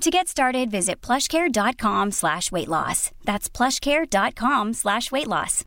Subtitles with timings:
[0.00, 3.10] To get started, visit plushcare.com slash weight loss.
[3.24, 5.62] That's plushcare.com slash weight loss.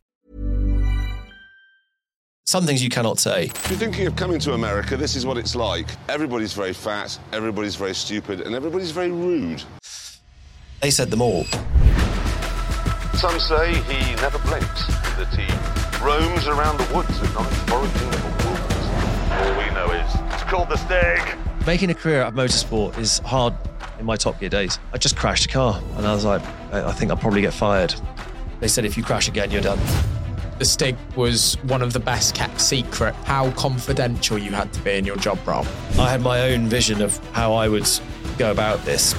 [2.44, 3.44] Some things you cannot say.
[3.44, 5.86] If you're thinking of coming to America, this is what it's like.
[6.08, 9.62] Everybody's very fat, everybody's very stupid, and everybody's very rude.
[10.80, 11.44] They said them all.
[13.14, 15.46] Some say he never blinks, that he
[16.04, 18.88] roams around the woods at night, foraging for wolves.
[19.30, 21.38] All we know is it's called the Stig.
[21.68, 23.54] Making a career out of motorsport is hard
[23.98, 24.78] in my Top Gear days.
[24.92, 26.42] I just crashed a car and I was like,
[26.72, 27.94] I I think I'll probably get fired.
[28.60, 29.78] They said if you crash again, you're done.
[30.58, 33.14] The Stig was one of the best kept secret.
[33.24, 35.66] How confidential you had to be in your job role.
[35.98, 37.88] I had my own vision of how I would
[38.38, 39.14] go about this.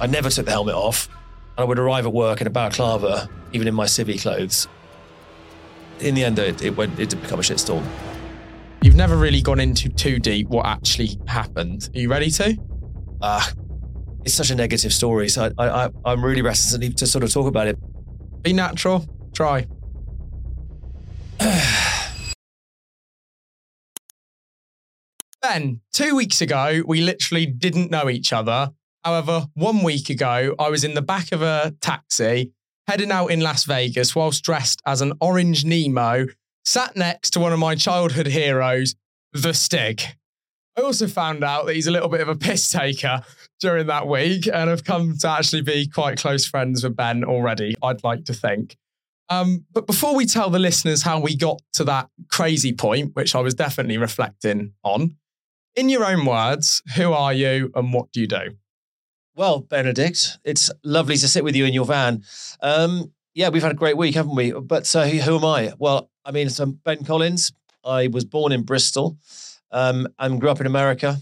[0.00, 1.08] I never took the helmet off.
[1.56, 4.68] I would arrive at work in a balaclava, even in my civvy clothes.
[5.98, 6.98] In the end, it, it went.
[7.00, 7.84] It did become a shitstorm.
[8.80, 11.90] You've never really gone into too deep what actually happened.
[11.92, 12.56] Are you ready to?
[13.20, 13.52] Ah,
[14.28, 15.30] it's such a negative story.
[15.30, 17.78] So I, I, I'm really restless to sort of talk about it.
[18.42, 19.06] Be natural.
[19.34, 19.66] Try.
[25.40, 28.72] Ben, two weeks ago, we literally didn't know each other.
[29.02, 32.52] However, one week ago, I was in the back of a taxi
[32.86, 36.26] heading out in Las Vegas whilst dressed as an orange Nemo,
[36.66, 38.94] sat next to one of my childhood heroes,
[39.32, 40.02] the Stig.
[40.78, 43.22] I also found out that he's a little bit of a piss taker
[43.58, 47.74] during that week and have come to actually be quite close friends with Ben already,
[47.82, 48.76] I'd like to think.
[49.28, 53.34] Um, but before we tell the listeners how we got to that crazy point, which
[53.34, 55.16] I was definitely reflecting on,
[55.74, 58.56] in your own words, who are you and what do you do?
[59.34, 62.22] Well, Benedict, it's lovely to sit with you in your van.
[62.60, 64.52] Um, yeah, we've had a great week, haven't we?
[64.52, 65.72] But uh, who, who am I?
[65.76, 67.50] Well, I mean, so I'm Ben Collins.
[67.84, 69.18] I was born in Bristol
[69.70, 71.16] um, and grew up in America.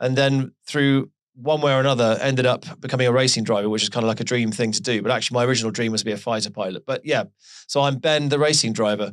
[0.00, 3.88] And then through one way or another, ended up becoming a racing driver, which is
[3.88, 5.00] kind of like a dream thing to do.
[5.02, 6.84] But actually, my original dream was to be a fighter pilot.
[6.86, 7.24] But yeah,
[7.66, 9.12] so I'm Ben, the racing driver,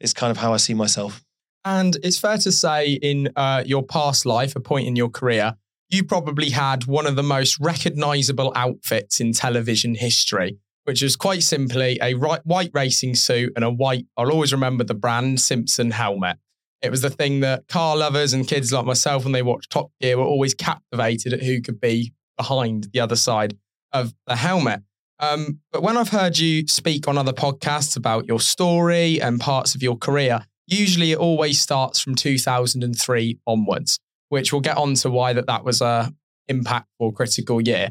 [0.00, 1.24] is kind of how I see myself.
[1.64, 5.56] And it's fair to say, in uh, your past life, a point in your career,
[5.88, 11.42] you probably had one of the most recognizable outfits in television history, which was quite
[11.42, 16.38] simply a white racing suit and a white, I'll always remember the brand Simpson helmet.
[16.82, 19.90] It was the thing that car lovers and kids like myself, when they watched Top
[20.00, 23.56] Gear, were always captivated at who could be behind the other side
[23.92, 24.82] of the helmet.
[25.18, 29.74] Um, but when I've heard you speak on other podcasts about your story and parts
[29.74, 33.98] of your career, usually it always starts from 2003 onwards,
[34.28, 36.12] which we'll get on to why that, that was a
[36.50, 37.90] impactful critical year.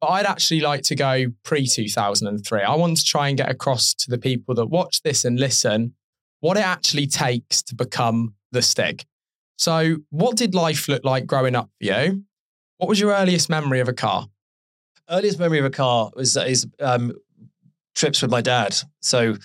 [0.00, 2.60] But I'd actually like to go pre 2003.
[2.60, 5.94] I want to try and get across to the people that watch this and listen
[6.40, 9.04] what it actually takes to become the Stig.
[9.58, 12.24] So, what did life look like growing up for you?
[12.78, 14.26] What was your earliest memory of a car?
[15.08, 17.12] Earliest memory of a car was is um,
[17.96, 18.76] trips with my dad.
[19.00, 19.36] So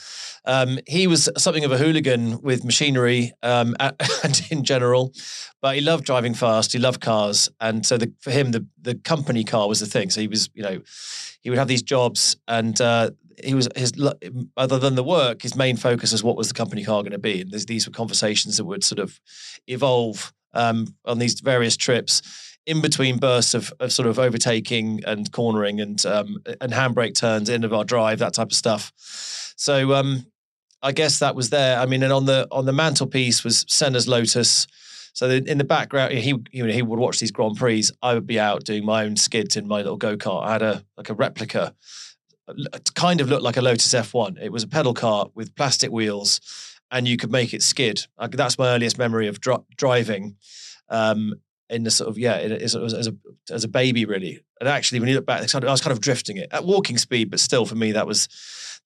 [0.46, 5.14] um, he was something of a hooligan with machinery um, and in general,
[5.62, 6.74] but he loved driving fast.
[6.74, 10.10] He loved cars, and so the, for him, the the company car was the thing.
[10.10, 10.82] So he was, you know,
[11.42, 13.12] he would have these jobs, and uh,
[13.44, 13.94] he was his
[14.58, 17.20] other than the work, his main focus is what was the company car going to
[17.20, 19.20] be, and these were conversations that would sort of
[19.68, 22.22] evolve um, on these various trips
[22.66, 27.50] in between bursts of, of sort of overtaking and cornering and um, and handbrake turns,
[27.50, 28.92] end of our drive, that type of stuff.
[29.56, 30.26] So um,
[30.82, 31.80] I guess that was there.
[31.80, 34.68] I mean, and on the on the mantelpiece was Senna's Lotus.
[35.14, 37.86] So in the background, he he, he would watch these Grand Prix.
[38.02, 40.46] I would be out doing my own skids in my little go kart.
[40.46, 41.76] I had a like a replica,
[42.74, 44.42] it kind of looked like a Lotus F1.
[44.42, 46.42] It was a pedal cart with plastic wheels,
[46.90, 48.06] and you could make it skid.
[48.18, 50.36] That's my earliest memory of dri- driving.
[50.90, 51.36] Um,
[51.70, 53.16] in the sort of yeah, as a
[53.50, 54.44] as a baby really.
[54.60, 57.32] And actually, when you look back, I was kind of drifting it at walking speed,
[57.32, 58.28] but still for me that was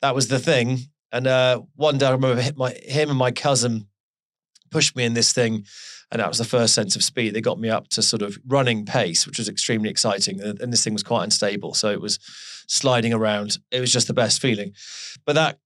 [0.02, 0.80] that was the thing.
[1.12, 3.88] And uh, one day I remember my, him and my cousin
[4.70, 5.66] pushed me in this thing,
[6.12, 7.34] and that was the first sense of speed.
[7.34, 10.40] They got me up to sort of running pace, which was extremely exciting.
[10.42, 12.20] And this thing was quite unstable, so it was
[12.68, 13.58] sliding around.
[13.72, 14.74] It was just the best feeling.
[15.26, 15.60] But that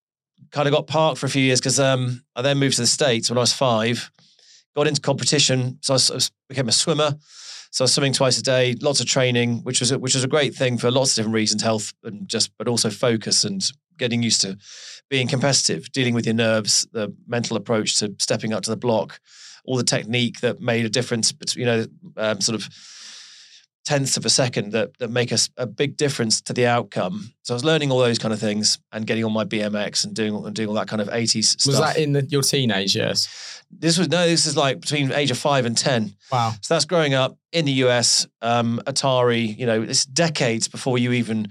[0.52, 2.88] kind of got parked for a few years because um, I then moved to the
[2.88, 4.10] states when I was five
[4.76, 5.78] got into competition.
[5.82, 7.16] So I, I became a swimmer.
[7.72, 10.24] So I was swimming twice a day, lots of training, which was a, which was
[10.24, 13.72] a great thing for lots of different reasons, health and just, but also focus and
[13.98, 14.58] getting used to
[15.10, 19.20] being competitive, dealing with your nerves, the mental approach to stepping up to the block,
[19.66, 21.34] all the technique that made a difference.
[21.56, 21.86] You know,
[22.18, 22.70] um, sort of
[23.86, 27.34] tenths of a second that that make us a big difference to the outcome.
[27.42, 30.14] So I was learning all those kind of things and getting on my BMX and
[30.14, 31.68] doing and doing all that kind of 80s stuff.
[31.68, 33.28] Was that in the, your teenage years?
[33.72, 36.14] This was no, this is like between age of five and ten.
[36.32, 36.54] Wow.
[36.62, 41.12] So that's growing up in the US, um, Atari, you know, it's decades before you
[41.14, 41.48] even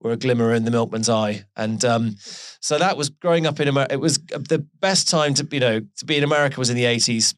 [0.00, 1.44] were a glimmer in the milkman's eye.
[1.56, 2.16] And um,
[2.60, 3.92] so that was growing up in America.
[3.92, 6.84] It was the best time to, you know, to be in America was in the
[6.84, 7.34] 80s.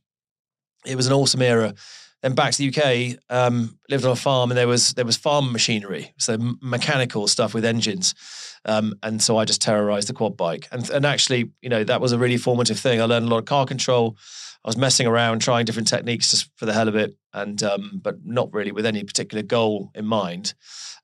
[0.84, 1.75] It was an awesome era
[2.23, 5.17] then back to the UK, um, lived on a farm, and there was there was
[5.17, 8.14] farm machinery, so mechanical stuff with engines,
[8.64, 10.69] um, and so I just terrorized the quad bike.
[10.70, 13.00] And and actually, you know, that was a really formative thing.
[13.00, 14.17] I learned a lot of car control.
[14.64, 18.00] I was messing around, trying different techniques just for the hell of it, and um,
[18.02, 20.55] but not really with any particular goal in mind,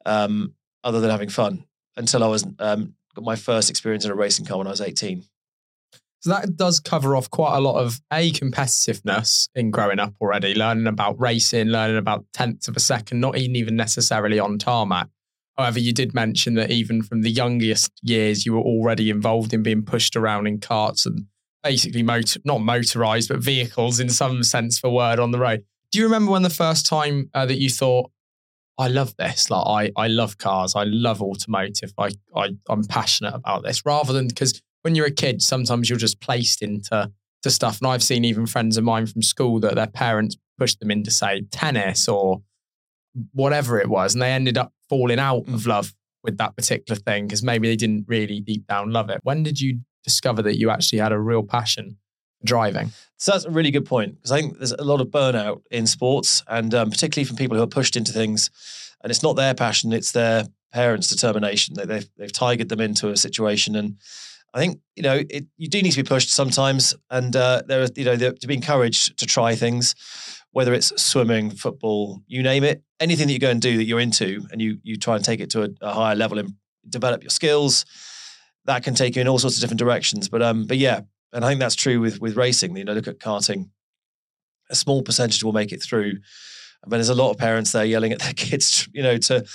[0.06, 0.54] um,
[0.84, 1.64] other than having fun.
[1.96, 4.80] Until I was um, got my first experience in a racing car when I was
[4.80, 5.24] eighteen.
[6.20, 10.54] So that does cover off quite a lot of a competitiveness in growing up already,
[10.54, 15.08] learning about racing, learning about tenths of a second, not even necessarily on tarmac.
[15.56, 19.62] However, you did mention that even from the youngest years, you were already involved in
[19.62, 21.26] being pushed around in carts and
[21.62, 25.64] basically motor, not motorized, but vehicles in some sense for word on the road.
[25.90, 28.10] Do you remember when the first time uh, that you thought,
[28.78, 29.50] I love this.
[29.50, 30.76] Like I, I love cars.
[30.76, 31.92] I love automotive.
[31.98, 33.84] I, I, I'm passionate about this.
[33.84, 37.10] Rather than because when you're a kid, sometimes you're just placed into
[37.42, 37.78] to stuff.
[37.80, 41.10] And I've seen even friends of mine from school that their parents pushed them into,
[41.10, 42.42] say, tennis or
[43.32, 47.26] whatever it was, and they ended up falling out of love with that particular thing
[47.26, 49.20] because maybe they didn't really deep down love it.
[49.22, 51.96] When did you discover that you actually had a real passion
[52.40, 52.92] for driving?
[53.16, 55.86] So that's a really good point because I think there's a lot of burnout in
[55.86, 58.50] sports, and um, particularly from people who are pushed into things,
[59.02, 61.74] and it's not their passion; it's their parents' determination.
[61.74, 63.96] They, they've they've tigered them into a situation, and
[64.54, 67.82] I think you know it, you do need to be pushed sometimes, and uh, there
[67.82, 69.94] are you know to be encouraged to try things,
[70.52, 74.00] whether it's swimming, football, you name it, anything that you go and do that you're
[74.00, 76.54] into, and you you try and take it to a, a higher level and
[76.88, 77.84] develop your skills.
[78.64, 81.00] That can take you in all sorts of different directions, but um, but yeah,
[81.32, 82.76] and I think that's true with with racing.
[82.76, 83.70] You know, look at karting.
[84.70, 86.18] A small percentage will make it through,
[86.82, 89.46] but there's a lot of parents there yelling at their kids, you know, to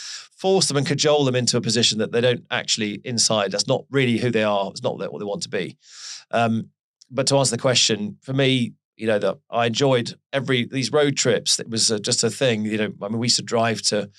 [0.43, 3.49] force them and cajole them into a position that they don't actually inside.
[3.49, 4.69] That's not really who they are.
[4.71, 5.77] It's not what they want to be.
[6.31, 6.69] Um,
[7.09, 11.15] but to answer the question, for me, you know, that I enjoyed every these road
[11.15, 11.61] trips.
[11.61, 12.65] It was uh, just a thing.
[12.65, 14.09] You know, I mean, we used to drive to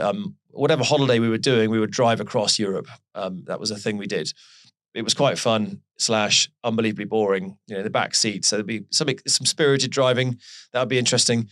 [0.00, 1.68] um, whatever holiday we were doing.
[1.68, 2.88] We would drive across Europe.
[3.14, 4.32] Um, that was a thing we did.
[4.94, 7.58] It was quite fun slash unbelievably boring.
[7.66, 8.46] You know, the back seat.
[8.46, 10.38] So there'd be some some spirited driving.
[10.72, 11.50] That would be interesting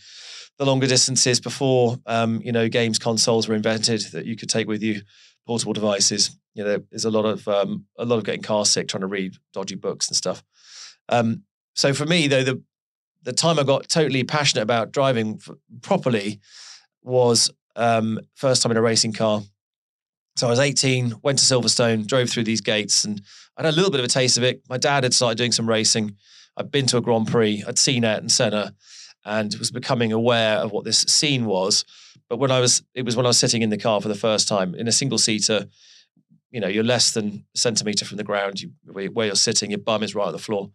[0.57, 4.67] the longer distances before um, you know games consoles were invented that you could take
[4.67, 5.01] with you,
[5.45, 6.37] portable devices.
[6.53, 9.07] You know, there's a lot of um, a lot of getting car sick trying to
[9.07, 10.43] read dodgy books and stuff.
[11.09, 11.43] Um,
[11.75, 12.61] so for me, though, the
[13.23, 15.39] the time I got totally passionate about driving
[15.81, 16.39] properly
[17.03, 19.41] was um, first time in a racing car.
[20.35, 23.21] So I was 18, went to Silverstone, drove through these gates, and
[23.57, 24.61] I had a little bit of a taste of it.
[24.69, 26.15] My dad had started doing some racing.
[26.55, 27.63] I'd been to a Grand Prix.
[27.67, 28.73] I'd seen it and Senna
[29.27, 31.83] and was becoming aware of what this scene was.
[32.29, 34.15] But when I was, it was when I was sitting in the car for the
[34.15, 35.67] first time in a single seater.
[36.49, 38.61] You know, you're less than a centimeter from the ground.
[38.61, 40.71] You, where you're sitting, your bum is right at the floor,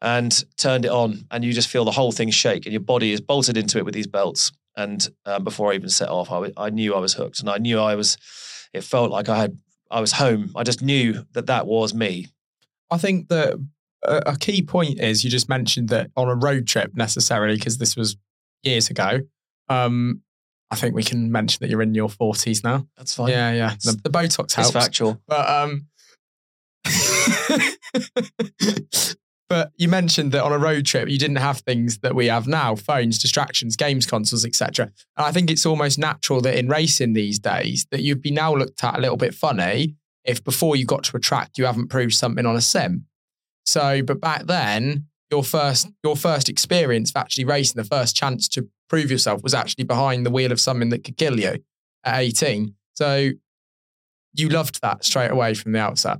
[0.00, 3.12] and turned it on, and you just feel the whole thing shake, and your body
[3.12, 4.52] is bolted into it with these belts.
[4.76, 7.58] And um, before I even set off, I, I knew I was hooked, and I
[7.58, 8.16] knew I was.
[8.72, 9.58] It felt like I had,
[9.90, 10.52] I was home.
[10.54, 12.28] I just knew that that was me.
[12.88, 13.58] I think that
[14.02, 17.96] a, key point is you just mentioned that on a road trip necessarily because this
[17.96, 18.16] was
[18.62, 19.20] years ago.
[19.68, 20.22] Um,
[20.70, 22.86] I think we can mention that you're in your 40s now.
[22.96, 23.30] That's fine.
[23.30, 23.74] Yeah, yeah.
[23.82, 24.58] The, the Botox helps.
[24.58, 25.20] It's factual.
[25.26, 25.86] But um,
[29.48, 32.46] but you mentioned that on a road trip you didn't have things that we have
[32.46, 34.92] now: phones, distractions, games consoles, etc.
[35.16, 38.54] And I think it's almost natural that in racing these days that you'd be now
[38.54, 41.88] looked at a little bit funny if before you got to a track you haven't
[41.88, 43.06] proved something on a sim.
[43.70, 48.48] So, but back then, your first your first experience of actually racing, the first chance
[48.48, 51.62] to prove yourself was actually behind the wheel of something that could kill you
[52.02, 52.74] at 18.
[52.94, 53.30] So
[54.34, 56.18] you loved that straight away from the outset.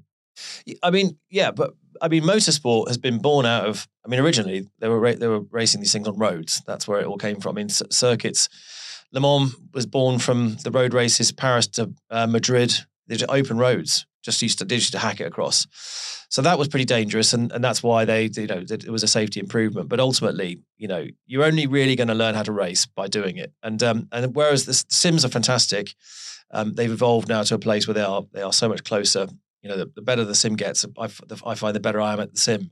[0.83, 3.89] I mean, yeah, but I mean, motorsport has been born out of.
[4.05, 6.63] I mean, originally they were ra- they were racing these things on roads.
[6.67, 7.57] That's where it all came from.
[7.57, 8.49] I mean, c- circuits.
[9.13, 11.33] Le Mans was born from the road races.
[11.33, 12.73] Paris to uh, Madrid,
[13.09, 14.07] they're open roads.
[14.23, 15.67] Just used to they used to hack it across.
[16.29, 19.09] So that was pretty dangerous, and, and that's why they you know it was a
[19.09, 19.89] safety improvement.
[19.89, 23.37] But ultimately, you know, you're only really going to learn how to race by doing
[23.37, 23.53] it.
[23.63, 25.95] And um, and whereas the Sims are fantastic,
[26.53, 29.29] um, they've evolved now to a place where they are they are so much closer.
[29.63, 31.09] You know, the, the better the sim gets, I,
[31.45, 32.71] I find the better I am at the sim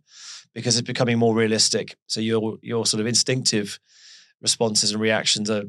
[0.54, 1.96] because it's becoming more realistic.
[2.06, 3.78] So your your sort of instinctive
[4.40, 5.64] responses and reactions are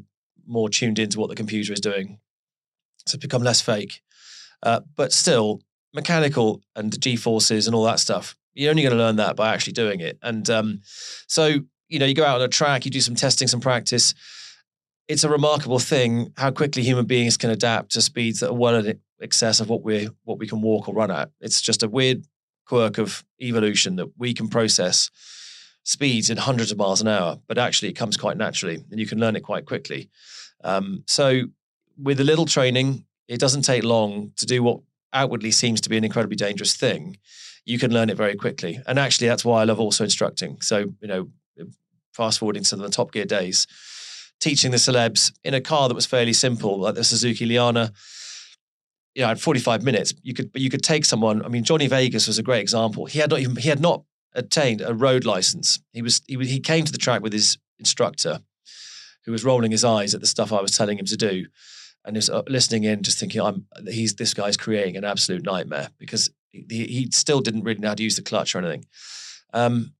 [0.46, 2.18] more tuned into what the computer is doing.
[3.06, 4.02] So it's become less fake,
[4.62, 5.60] uh, but still
[5.94, 8.36] mechanical and G forces and all that stuff.
[8.54, 10.18] You're only going to learn that by actually doing it.
[10.22, 10.80] And um,
[11.26, 14.14] so you know, you go out on a track, you do some testing, some practice
[15.10, 18.76] it's a remarkable thing how quickly human beings can adapt to speeds that are well
[18.76, 21.30] in excess of what we what we can walk or run at.
[21.40, 22.24] It's just a weird
[22.64, 25.10] quirk of evolution that we can process
[25.82, 29.06] speeds in hundreds of miles an hour, but actually it comes quite naturally and you
[29.06, 30.08] can learn it quite quickly.
[30.62, 31.42] Um, so
[32.00, 34.80] with a little training, it doesn't take long to do what
[35.12, 37.18] outwardly seems to be an incredibly dangerous thing.
[37.64, 40.60] You can learn it very quickly, and actually that's why I love also instructing.
[40.60, 41.28] So you know,
[42.12, 43.66] fast forwarding to the Top Gear days
[44.40, 47.92] teaching the celebs in a car that was fairly simple, like the Suzuki Liana.
[49.14, 51.44] You know, at 45 minutes, you could you could take someone.
[51.44, 53.06] I mean, Johnny Vegas was a great example.
[53.06, 55.80] He had not even he had not attained a road license.
[55.92, 58.40] He was he, he came to the track with his instructor,
[59.24, 61.46] who was rolling his eyes at the stuff I was telling him to do,
[62.04, 65.90] and was uh, listening in, just thinking, "I'm he's this guy's creating an absolute nightmare
[65.98, 68.86] because he, he still didn't really know how to use the clutch or anything."
[69.52, 69.92] Um,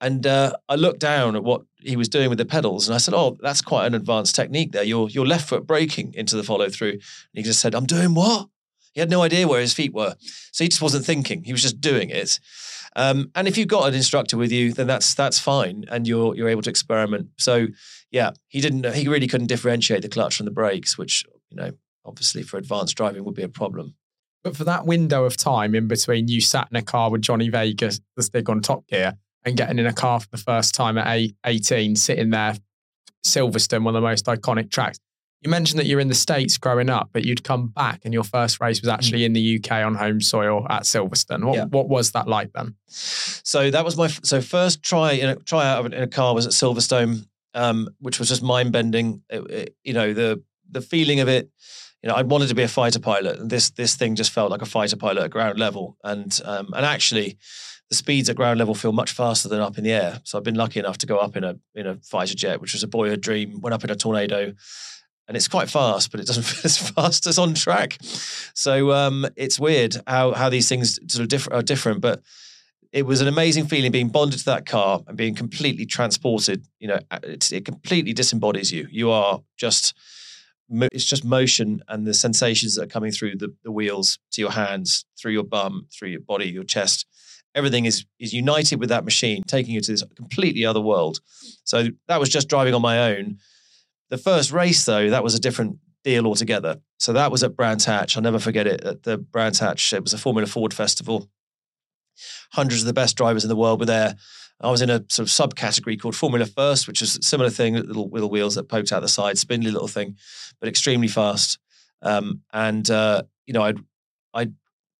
[0.00, 2.98] and uh, I looked down at what he was doing with the pedals, and I
[2.98, 4.84] said, "Oh, that's quite an advanced technique there.
[4.84, 7.00] Your your left foot braking into the follow through." And
[7.34, 8.48] he just said, "I'm doing what?"
[8.92, 10.16] He had no idea where his feet were,
[10.52, 11.44] so he just wasn't thinking.
[11.44, 12.40] He was just doing it.
[12.96, 16.34] Um, and if you've got an instructor with you, then that's that's fine, and you're
[16.34, 17.28] you're able to experiment.
[17.36, 17.68] So,
[18.10, 18.92] yeah, he didn't.
[18.94, 21.70] He really couldn't differentiate the clutch from the brakes, which you know,
[22.04, 23.94] obviously for advanced driving would be a problem.
[24.44, 27.48] But for that window of time in between, you sat in a car with Johnny
[27.48, 29.14] Vegas, the Stig on Top Gear,
[29.44, 32.54] and getting in a car for the first time at 18, sitting there,
[33.26, 34.98] Silverstone, one of the most iconic tracks.
[35.42, 38.24] You mentioned that you're in the States growing up, but you'd come back and your
[38.24, 41.44] first race was actually in the UK on home soil at Silverstone.
[41.44, 41.64] What, Yeah.
[41.66, 42.74] what was that like then?
[42.88, 46.08] So that was my so first try in a try out of it in a
[46.08, 49.22] car was at Silverstone, um, which was just mind bending.
[49.84, 51.50] you know the the feeling of it.
[52.02, 54.50] You know, I wanted to be a fighter pilot, and this this thing just felt
[54.50, 55.96] like a fighter pilot at ground level.
[56.04, 57.36] And um, and actually,
[57.90, 60.20] the speeds at ground level feel much faster than up in the air.
[60.24, 62.72] So I've been lucky enough to go up in a in a fighter jet, which
[62.72, 63.60] was a boyhood dream.
[63.60, 64.54] Went up in a tornado,
[65.26, 67.98] and it's quite fast, but it doesn't feel as fast as on track.
[68.54, 72.22] So um, it's weird how how these things sort of differ, are different, but
[72.92, 76.66] it was an amazing feeling being bonded to that car and being completely transported.
[76.78, 78.88] You know, it's, it completely disembodies you.
[78.90, 79.94] You are just,
[80.70, 84.50] it's just motion and the sensations that are coming through the, the wheels to your
[84.50, 87.06] hands, through your bum, through your body, your chest.
[87.54, 91.20] Everything is is united with that machine, taking you to this completely other world.
[91.64, 93.38] So that was just driving on my own.
[94.10, 96.80] The first race, though, that was a different deal altogether.
[96.98, 98.16] So that was at Brands Hatch.
[98.16, 98.84] I'll never forget it.
[98.84, 101.28] At the Brands Hatch, it was a Formula Ford festival
[102.52, 104.14] hundreds of the best drivers in the world were there.
[104.60, 107.74] I was in a sort of subcategory called Formula First, which is a similar thing,
[107.74, 110.16] little little wheels that poked out the side, spindly little thing,
[110.58, 111.58] but extremely fast.
[112.02, 113.78] Um, and uh, you know, I'd,
[114.34, 114.50] I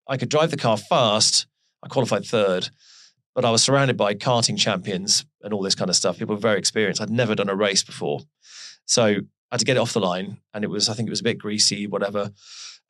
[0.07, 1.47] I could drive the car fast.
[1.83, 2.71] I qualified third,
[3.35, 6.19] but I was surrounded by karting champions and all this kind of stuff.
[6.19, 7.01] People were very experienced.
[7.01, 8.21] I'd never done a race before,
[8.85, 9.17] so
[9.51, 11.21] I had to get it off the line, and it was I think it was
[11.21, 12.31] a bit greasy, whatever.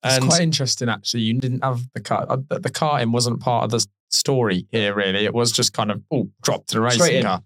[0.04, 1.22] It's And quite interesting, actually.
[1.24, 2.26] You didn't have the car.
[2.28, 5.24] uh, The, karting wasn't part of the story here, really.
[5.24, 7.42] It was just kind of oh, dropped the racing car.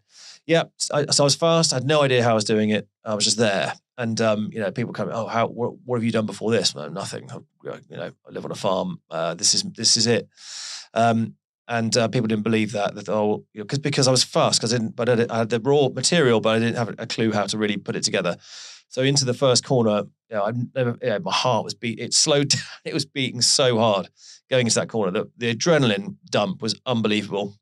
[0.46, 1.72] Yeah, I, so I was fast.
[1.72, 2.88] I had no idea how I was doing it.
[3.04, 6.04] I was just there, and um, you know, people come, oh, how what, what have
[6.04, 6.74] you done before this?
[6.74, 7.30] Well, nothing.
[7.30, 9.00] I, you know, I live on a farm.
[9.10, 10.28] Uh, this is this is it.
[10.94, 11.36] Um,
[11.68, 12.96] and uh, people didn't believe that.
[12.96, 15.38] That oh, you know, cause, because I was fast, because I didn't, but I, I
[15.38, 18.02] had the raw material, but I didn't have a clue how to really put it
[18.02, 18.36] together.
[18.92, 21.98] So into the first corner, you know, I never, my heart was beat.
[21.98, 22.60] It slowed down.
[22.84, 24.10] It was beating so hard
[24.50, 25.10] going into that corner.
[25.10, 27.54] The, the adrenaline dump was unbelievable.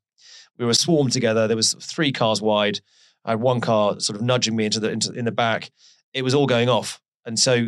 [0.57, 1.47] We were swarmed together.
[1.47, 2.81] There was three cars wide.
[3.23, 5.71] I had one car sort of nudging me into the into in the back.
[6.13, 7.67] It was all going off, and so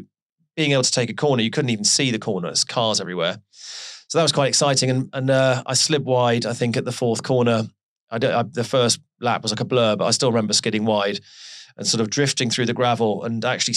[0.57, 2.51] being able to take a corner, you couldn't even see the corner.
[2.67, 3.37] Cars everywhere.
[4.09, 4.89] So that was quite exciting.
[4.89, 7.69] And, and uh, I slid wide, I think, at the fourth corner.
[8.11, 11.19] I, I, the first lap was like a blur, but I still remember skidding wide
[11.77, 13.75] and sort of drifting through the gravel and actually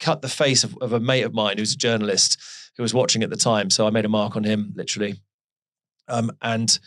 [0.00, 2.38] cut the face of, of a mate of mine who's a journalist
[2.76, 3.70] who was watching at the time.
[3.70, 5.20] So I made a mark on him, literally,
[6.06, 6.78] um, and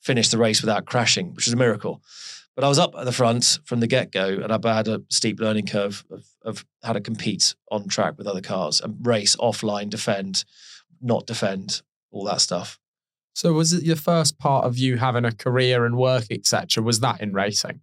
[0.00, 2.02] finished the race without crashing, which was a miracle.
[2.54, 5.02] But I was up at the front from the get go, and I had a
[5.10, 9.36] steep learning curve of, of how to compete on track with other cars and race
[9.36, 10.44] offline, defend,
[11.02, 12.80] not defend, all that stuff.
[13.34, 16.82] So, was it your first part of you having a career and work, etc.?
[16.82, 17.82] Was that in racing?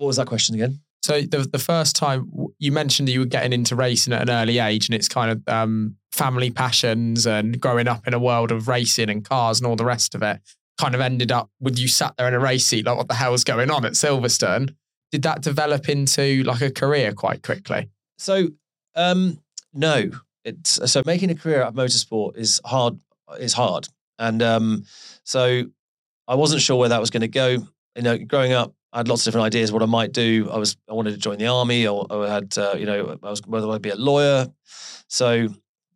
[0.00, 0.80] What was that question again?
[1.02, 4.30] So the the first time you mentioned that you were getting into racing at an
[4.30, 8.50] early age, and it's kind of um, family passions and growing up in a world
[8.50, 10.40] of racing and cars and all the rest of it
[10.78, 13.14] kind of ended up with you sat there in a race seat, like what the
[13.14, 14.74] hell's going on at Silverstone?
[15.12, 17.90] Did that develop into like a career quite quickly?
[18.16, 18.48] So
[18.94, 19.38] um,
[19.74, 20.10] no,
[20.46, 22.98] it's so making a career out of motorsport is hard.
[23.38, 23.86] Is hard,
[24.18, 24.84] and um,
[25.22, 25.64] so
[26.26, 27.58] I wasn't sure where that was going to go.
[27.94, 30.48] You know, growing up, I had lots of different ideas what I might do.
[30.52, 33.16] I was I wanted to join the army, or, or I had uh, you know
[33.22, 34.48] I was whether I'd be a lawyer.
[35.08, 35.48] So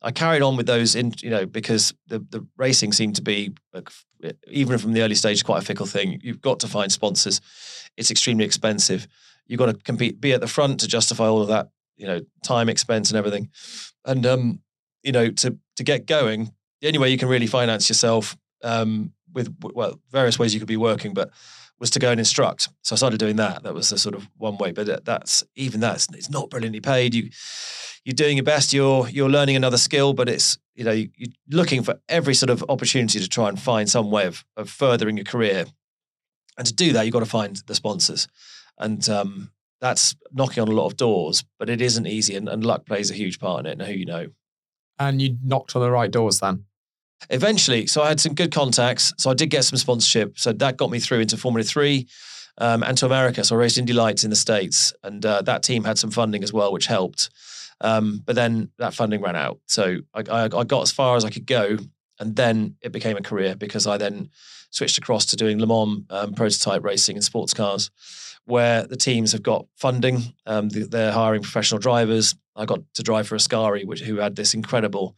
[0.03, 3.53] I carried on with those in you know because the the racing seemed to be
[4.47, 6.21] even from the early stage quite a fickle thing.
[6.23, 7.41] You've got to find sponsors.
[7.97, 9.07] It's extremely expensive.
[9.47, 12.21] You've got to compete, be at the front to justify all of that, you know,
[12.43, 13.51] time, expense, and everything.
[14.05, 14.61] And um,
[15.03, 19.13] you know, to to get going, the only way you can really finance yourself um,
[19.33, 21.31] with well, various ways you could be working, but
[21.79, 22.69] was to go and instruct.
[22.83, 23.63] So I started doing that.
[23.63, 24.73] That was the sort of one way.
[24.73, 27.15] But that's even that's it's not brilliantly paid.
[27.15, 27.31] You
[28.05, 28.73] you're doing your best.
[28.73, 32.65] You're you're learning another skill, but it's you know you're looking for every sort of
[32.69, 35.67] opportunity to try and find some way of of furthering your career.
[36.57, 38.29] And to do that, you've got to find the sponsors,
[38.79, 41.45] and um, that's knocking on a lot of doors.
[41.59, 43.73] But it isn't easy, and, and luck plays a huge part in it.
[43.73, 44.29] And who you know.
[44.97, 46.67] And you knocked on the right doors then
[47.31, 49.13] eventually, so I had some good contacts.
[49.19, 50.39] So I did get some sponsorship.
[50.39, 52.09] So that got me through into Formula Three
[52.59, 53.45] um, and to America.
[53.45, 54.93] So I raced Indy Lights in the States.
[55.03, 57.31] And uh, that team had some funding as well, which helped.
[57.81, 59.59] Um, but then that funding ran out.
[59.67, 61.79] So I, I, I, got as far as I could go.
[62.21, 64.31] And then it became a career because I then
[64.71, 67.91] switched across to doing Le Mans um, prototype racing and sports cars,
[68.45, 70.23] where the teams have got funding.
[70.47, 72.35] Um, they're hiring professional drivers.
[72.55, 75.17] I got to drive for Ascari, which who had this incredible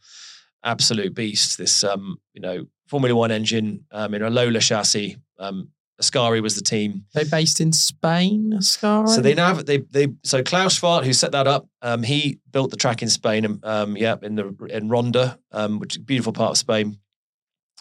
[0.63, 1.57] absolute beast.
[1.57, 5.17] This, um, you know, Formula One engine um, in a Lola chassis.
[5.39, 5.69] Um,
[6.01, 7.05] Ascari was the team.
[7.13, 9.09] They based in Spain, Ascari.
[9.09, 12.39] So they now have, they they so Klaas Zwart, who set that up, um, he
[12.51, 13.45] built the track in Spain.
[13.45, 16.99] Um, um yeah, in the in Ronda, um, which is a beautiful part of Spain.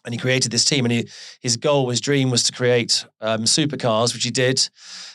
[0.06, 1.08] And he created this team, and he,
[1.40, 4.68] his goal, his dream, was to create um, supercars, which he did.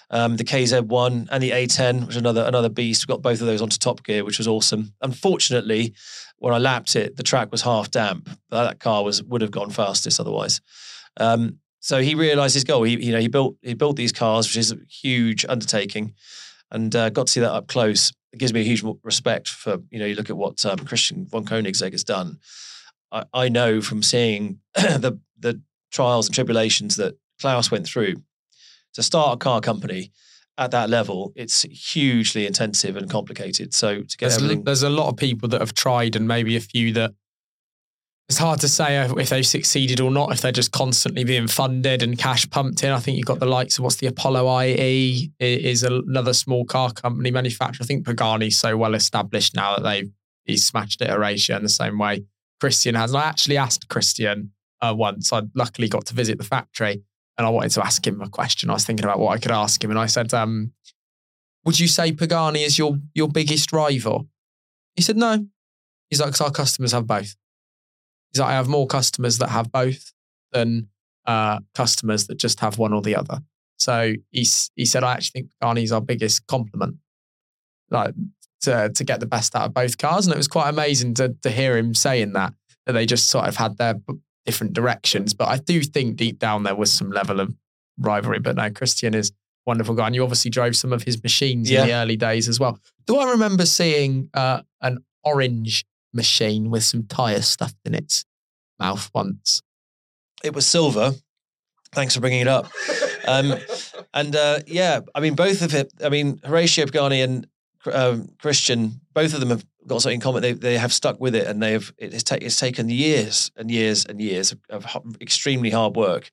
[0.10, 3.08] Um, the KZ1 and the A10, which is another another beast.
[3.08, 4.94] We got both of those onto Top Gear, which was awesome.
[5.02, 5.94] Unfortunately,
[6.38, 8.30] when I lapped it, the track was half damp.
[8.50, 10.60] That car was would have gone fastest otherwise.
[11.18, 12.84] Um, so he realised his goal.
[12.84, 16.14] He you know he built he built these cars, which is a huge undertaking,
[16.72, 18.12] and uh, got to see that up close.
[18.34, 21.26] It gives me a huge respect for you know you look at what um, Christian
[21.26, 22.40] von Koenigsegg has done.
[23.12, 28.16] I, I know from seeing the the trials and tribulations that Klaas went through
[28.94, 30.12] to start a car company
[30.58, 33.74] at that level, it's hugely intensive and complicated.
[33.74, 36.56] So to get there's, everything, there's a lot of people that have tried, and maybe
[36.56, 37.14] a few that
[38.30, 40.32] it's hard to say if they've succeeded or not.
[40.32, 43.46] If they're just constantly being funded and cash pumped in, I think you've got the
[43.46, 47.84] likes of what's the Apollo IE is another small car company manufacturer.
[47.84, 50.10] I think Pagani's so well established now that they've
[50.46, 52.24] he's smashed it iteration in the same way
[52.62, 53.12] Christian has.
[53.12, 55.34] And I actually asked Christian uh, once.
[55.34, 57.04] I luckily got to visit the factory
[57.38, 58.70] and I wanted to ask him a question.
[58.70, 60.74] I was thinking about what I could ask him, and I said, um,
[61.66, 64.28] "Would you say Pagani is your your biggest rival?"
[64.96, 65.48] He said, "No."
[66.10, 67.36] He's like, "Cause our customers have both."
[68.32, 70.14] He's like, "I have more customers that have both
[70.52, 70.90] than
[71.26, 73.40] uh, customers that just have one or the other."
[73.78, 76.98] So he he said, "I actually think Pagani is our biggest compliment,
[77.90, 78.14] like
[78.62, 81.36] to to get the best out of both cars." And it was quite amazing to
[81.42, 82.54] to hear him saying that
[82.86, 83.96] that they just sort of had their
[84.46, 85.34] different directions.
[85.34, 87.56] But I do think deep down there was some level of
[87.98, 88.40] rivalry.
[88.40, 89.32] But no, Christian is
[89.66, 90.08] wonderful guy.
[90.08, 91.82] And you obviously drove some of his machines yeah.
[91.82, 92.80] in the early days as well.
[93.06, 98.26] Do I remember seeing uh, an orange machine with some tyre stuffed in its
[98.80, 99.62] mouth once?
[100.44, 101.14] It was silver.
[101.94, 102.68] Thanks for bringing it up.
[103.28, 103.56] Um,
[104.14, 105.92] and uh, yeah, I mean, both of it.
[106.04, 107.46] I mean, Horacio Pagani and
[107.92, 110.42] um, Christian, both of them have got something in common.
[110.42, 113.52] They they have stuck with it, and they have it has ta- it's taken years
[113.56, 116.32] and years and years of, of extremely hard work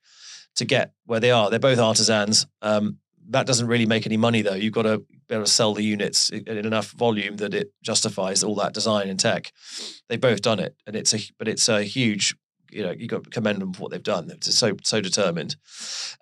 [0.56, 1.50] to get where they are.
[1.50, 2.46] They're both artisans.
[2.62, 2.98] Um,
[3.30, 4.54] that doesn't really make any money though.
[4.54, 7.72] You've got to be able to sell the units in in enough volume that it
[7.82, 9.52] justifies all that design and tech.
[10.08, 12.34] They've both done it, and it's a but it's a huge.
[12.70, 14.26] You know, you got to commend them for what they've done.
[14.26, 15.56] They're so so determined.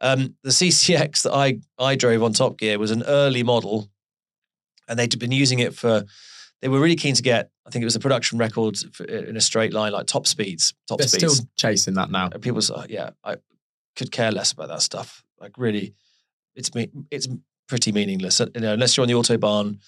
[0.00, 3.90] Um, the CCX that I I drove on Top Gear was an early model,
[4.88, 6.04] and they'd been using it for.
[6.62, 7.50] They were really keen to get.
[7.66, 10.72] I think it was a production record for, in a straight line, like top speeds.
[10.88, 11.36] Top They're speeds.
[11.36, 12.30] still chasing that now.
[12.32, 13.36] And people say, yeah, I
[13.94, 15.22] could care less about that stuff.
[15.38, 15.92] Like really,
[16.54, 16.88] it's me.
[17.10, 17.28] It's
[17.68, 18.40] pretty meaningless.
[18.40, 19.80] You know, unless you're on the autobahn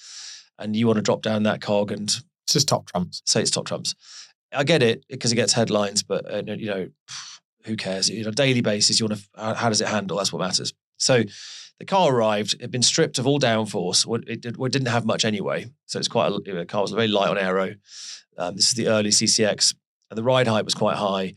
[0.59, 2.11] and you want to drop down that cog and
[2.45, 3.23] It's just top trumps.
[3.25, 3.95] say it's top trumps.
[4.53, 6.89] I get it because it gets headlines, but uh, you know,
[7.65, 8.11] who cares?
[8.11, 9.27] You know, daily basis, you want to.
[9.37, 10.19] How, how does it handle?
[10.19, 10.75] That's what matters.
[10.99, 11.23] So.
[11.79, 12.55] The car arrived.
[12.55, 14.07] It had been stripped of all downforce.
[14.27, 16.33] It, didn't have much anyway, so it's quite.
[16.33, 17.75] A, you know, the car was very light on aero.
[18.37, 19.75] Um, this is the early CCX,
[20.11, 21.35] and the ride height was quite high.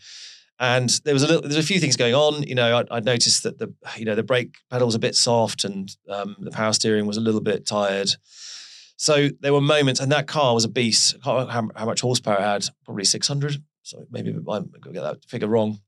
[0.59, 2.43] And there was a little, there's a few things going on.
[2.43, 5.15] You know, I, I noticed that the you know the brake pedal was a bit
[5.15, 8.11] soft, and um, the power steering was a little bit tired.
[8.97, 11.15] So there were moments, and that car was a beast.
[11.15, 13.57] I can't remember how, how much horsepower it had, probably 600.
[13.81, 15.79] So maybe I'm going to get that figure wrong.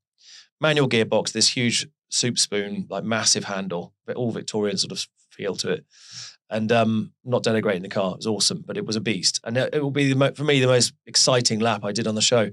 [0.60, 5.56] Manual gearbox, this huge soup spoon, like massive handle, but all Victorian sort of feel
[5.56, 5.86] to it.
[6.50, 9.40] And um, not denigrating the car, it was awesome, but it was a beast.
[9.44, 12.16] And it, it will be mo- for me the most exciting lap I did on
[12.16, 12.52] the show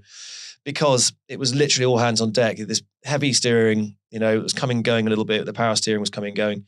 [0.65, 2.57] because it was literally all hands on deck.
[2.57, 5.45] This heavy steering, you know, it was coming going a little bit.
[5.47, 6.65] The power steering was coming going, and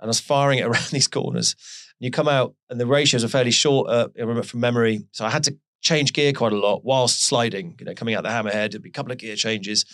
[0.00, 1.54] I was firing it around these corners.
[2.00, 3.88] And you come out, and the ratios are fairly short.
[3.88, 7.22] Uh, I remember from memory, so I had to change gear quite a lot whilst
[7.22, 7.76] sliding.
[7.78, 9.84] You know, coming out the hammerhead, there'd be a couple of gear changes.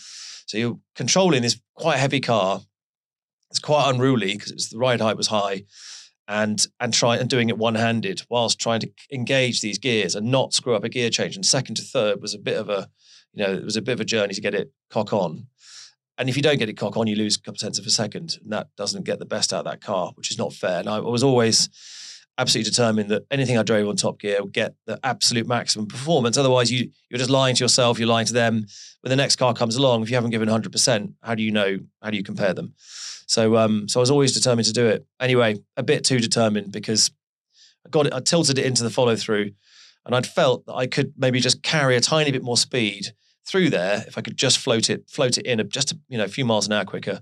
[0.49, 2.63] So you're controlling this quite heavy car.
[3.51, 5.65] It's quite unruly because the ride height was high,
[6.27, 10.31] and and try and doing it one handed whilst trying to engage these gears and
[10.31, 11.37] not screw up a gear change.
[11.37, 12.89] And second to third was a bit of a,
[13.35, 15.49] you know, it was a bit of a journey to get it cock on.
[16.17, 17.87] And if you don't get it cock on, you lose a couple of tenths of
[17.87, 20.55] a second, and that doesn't get the best out of that car, which is not
[20.55, 20.81] fair.
[20.81, 21.69] And I was always
[22.39, 26.39] absolutely determined that anything I drove on Top Gear would get the absolute maximum performance.
[26.39, 27.99] Otherwise, you you're just lying to yourself.
[27.99, 28.67] You're lying to them.
[29.01, 31.51] When the next car comes along, if you haven't given 100, percent how do you
[31.51, 31.79] know?
[32.03, 32.75] How do you compare them?
[33.27, 35.07] So, um, so I was always determined to do it.
[35.21, 37.11] Anyway, a bit too determined because
[37.85, 38.15] I got it.
[38.15, 39.51] I tilted it into the follow through,
[40.07, 43.09] and I'd felt that I could maybe just carry a tiny bit more speed
[43.45, 46.25] through there if I could just float it, float it in just a, you know
[46.25, 47.21] a few miles an hour quicker.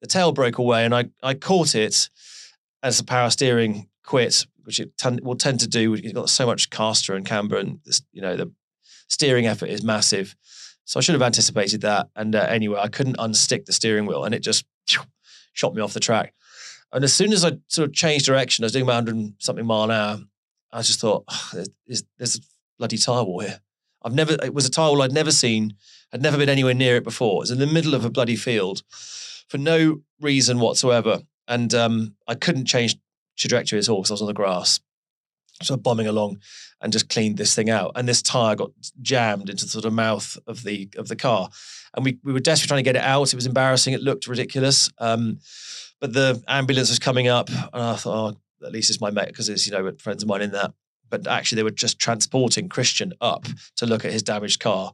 [0.00, 2.08] The tail broke away, and I I caught it
[2.82, 4.92] as the power steering quit, which it
[5.22, 5.94] will tend to do.
[5.94, 7.80] You've got so much caster and camber, and
[8.12, 8.50] you know the
[9.08, 10.34] steering effort is massive.
[10.86, 12.08] So I should have anticipated that.
[12.14, 14.64] And uh, anyway, I couldn't unstick the steering wheel, and it just
[15.52, 16.32] shot me off the track.
[16.92, 19.34] And as soon as I sort of changed direction, I was doing about 100 and
[19.38, 20.20] something mile an hour.
[20.72, 22.40] I just thought, there's, there's a
[22.78, 23.60] bloody tire wall here.
[24.02, 25.74] I've never, it was a tire wall I'd never seen,
[26.12, 27.38] I'd never been anywhere near it before.
[27.38, 28.82] It was in the middle of a bloody field
[29.48, 31.22] for no reason whatsoever.
[31.48, 32.96] And um, I couldn't change
[33.36, 34.80] trajectory at all because I was on the grass.
[35.62, 36.38] So bombing along
[36.80, 37.92] and just cleaned this thing out.
[37.94, 41.48] And this tire got jammed into the sort of mouth of the of the car.
[41.94, 43.32] And we, we were desperately trying to get it out.
[43.32, 43.94] It was embarrassing.
[43.94, 44.90] It looked ridiculous.
[44.98, 45.38] Um,
[45.98, 49.28] but the ambulance was coming up, and I thought, oh, at least it's my mate
[49.28, 50.74] because it's you know friends of mine in that.
[51.08, 54.92] But actually, they were just transporting Christian up to look at his damaged car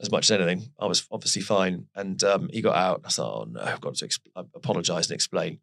[0.00, 0.70] as much as anything.
[0.78, 3.02] I was obviously fine, and um, he got out.
[3.04, 5.58] I thought, oh no, I've got to exp- apologise and explain.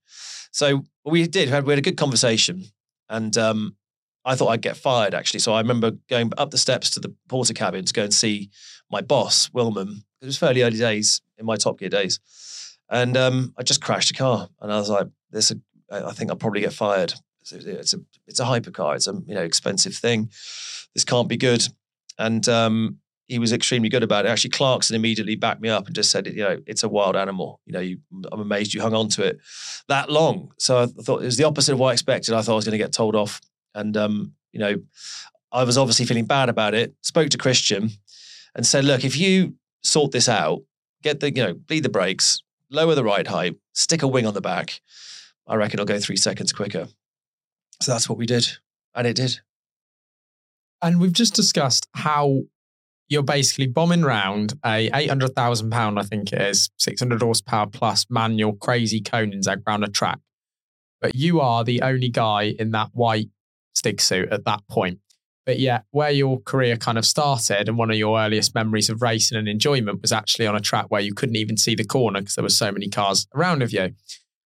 [0.51, 1.47] So we did.
[1.47, 2.65] We had, we had a good conversation,
[3.09, 3.75] and um,
[4.25, 5.39] I thought I'd get fired actually.
[5.39, 8.49] So I remember going up the steps to the porter cabin to go and see
[8.91, 10.03] my boss, Wilman.
[10.21, 12.19] It was fairly early days in my Top Gear days,
[12.89, 15.53] and um, I just crashed a car, and I was like, "This,
[15.91, 17.13] I think I'll probably get fired."
[17.51, 18.95] It's a it's a hypercar.
[18.95, 20.29] It's a you know expensive thing.
[20.93, 21.67] This can't be good.
[22.17, 24.29] And um, he was extremely good about it.
[24.29, 27.59] Actually, Clarkson immediately backed me up and just said, you know, it's a wild animal.
[27.65, 27.97] You know, you,
[28.31, 29.39] I'm amazed you hung on to it
[29.87, 30.53] that long.
[30.57, 32.33] So I thought it was the opposite of what I expected.
[32.33, 33.41] I thought I was going to get told off,
[33.73, 34.81] and um, you know,
[35.51, 36.93] I was obviously feeling bad about it.
[37.01, 37.91] Spoke to Christian
[38.55, 40.63] and said, look, if you sort this out,
[41.01, 44.33] get the you know, bleed the brakes, lower the ride height, stick a wing on
[44.33, 44.81] the back.
[45.47, 46.87] I reckon it'll go three seconds quicker.
[47.81, 48.47] So that's what we did.
[48.93, 49.39] And it did.
[50.81, 52.41] And we've just discussed how
[53.07, 57.21] you're basically bombing round a eight hundred thousand pound, I think it is, six hundred
[57.21, 60.19] horsepower plus manual crazy Koenigsegg round a track.
[61.01, 63.29] But you are the only guy in that white
[63.75, 64.99] Stig suit at that point.
[65.45, 69.03] But yet, where your career kind of started, and one of your earliest memories of
[69.03, 72.21] racing and enjoyment was actually on a track where you couldn't even see the corner
[72.21, 73.93] because there were so many cars around of you.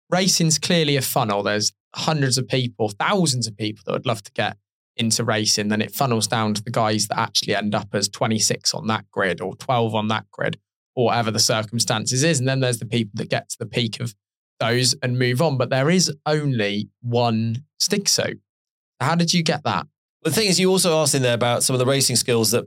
[0.10, 1.44] Racing's clearly a funnel.
[1.44, 4.58] There's hundreds of people, thousands of people that would love to get
[4.96, 8.74] into racing, then it funnels down to the guys that actually end up as 26
[8.74, 10.60] on that grid or 12 on that grid,
[10.96, 12.40] or whatever the circumstances is.
[12.40, 14.14] And then there's the people that get to the peak of
[14.60, 15.58] those and move on.
[15.58, 18.40] But there is only one Stig suit.
[19.00, 19.88] How did you get that?
[20.24, 22.66] The thing is, you also asked in there about some of the racing skills that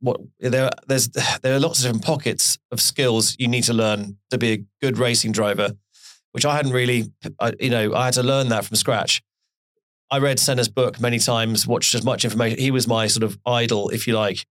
[0.00, 1.08] what there there's
[1.42, 4.64] there are lots of different pockets of skills you need to learn to be a
[4.80, 5.72] good racing driver,
[6.36, 9.22] which I hadn't really, I, you know, I had to learn that from scratch.
[10.10, 12.58] I read Senna's book many times, watched as much information.
[12.58, 14.44] He was my sort of idol, if you like.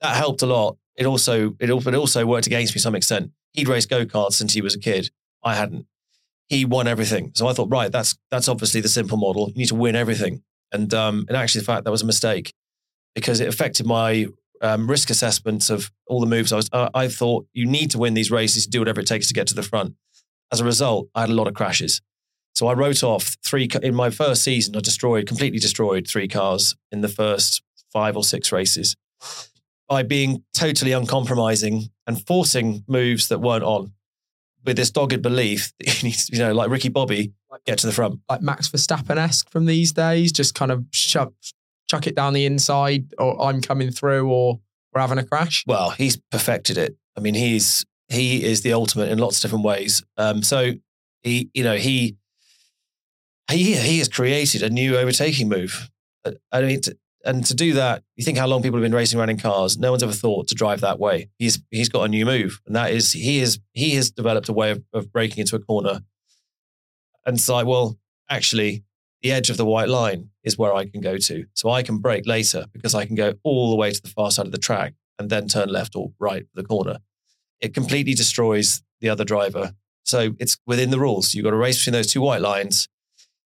[0.00, 0.78] That helped a lot.
[0.96, 3.32] It also it, it also worked against me to some extent.
[3.52, 5.10] He'd raced go karts since he was a kid.
[5.44, 5.84] I hadn't.
[6.48, 9.48] He won everything, so I thought, right, that's that's obviously the simple model.
[9.48, 12.54] You need to win everything, and um, and actually, the fact that was a mistake
[13.14, 14.26] because it affected my
[14.62, 16.50] um, risk assessments of all the moves.
[16.50, 19.28] I was uh, I thought you need to win these races, do whatever it takes
[19.28, 19.96] to get to the front.
[20.52, 22.00] As a result, I had a lot of crashes.
[22.54, 24.76] So I wrote off three in my first season.
[24.76, 28.96] I destroyed, completely destroyed three cars in the first five or six races
[29.88, 33.92] by being totally uncompromising and forcing moves that weren't on,
[34.64, 37.32] with this dogged belief that you need to, you know, like Ricky Bobby,
[37.64, 38.20] get to the front.
[38.28, 41.32] Like Max Verstappen esque from these days, just kind of shove,
[41.88, 44.60] chuck it down the inside, or I'm coming through, or
[44.92, 45.64] we're having a crash.
[45.66, 46.96] Well, he's perfected it.
[47.16, 50.02] I mean, he's he is the ultimate in lots of different ways.
[50.16, 50.72] Um, so
[51.22, 52.16] he, you know, he
[53.50, 55.90] he he has created a new overtaking move.
[56.24, 58.94] Uh, I mean, to, and to do that, you think how long people have been
[58.94, 59.76] racing around in cars.
[59.76, 61.28] No one's ever thought to drive that way.
[61.38, 64.52] He's he's got a new move, and that is he is he has developed a
[64.52, 66.00] way of, of breaking into a corner.
[67.24, 67.98] And it's like, well,
[68.30, 68.84] actually,
[69.22, 71.98] the edge of the white line is where I can go to, so I can
[71.98, 74.58] break later because I can go all the way to the far side of the
[74.58, 76.98] track and then turn left or right for the corner.
[77.60, 79.72] It completely destroys the other driver.
[80.04, 81.34] So it's within the rules.
[81.34, 82.88] You've got to race between those two white lines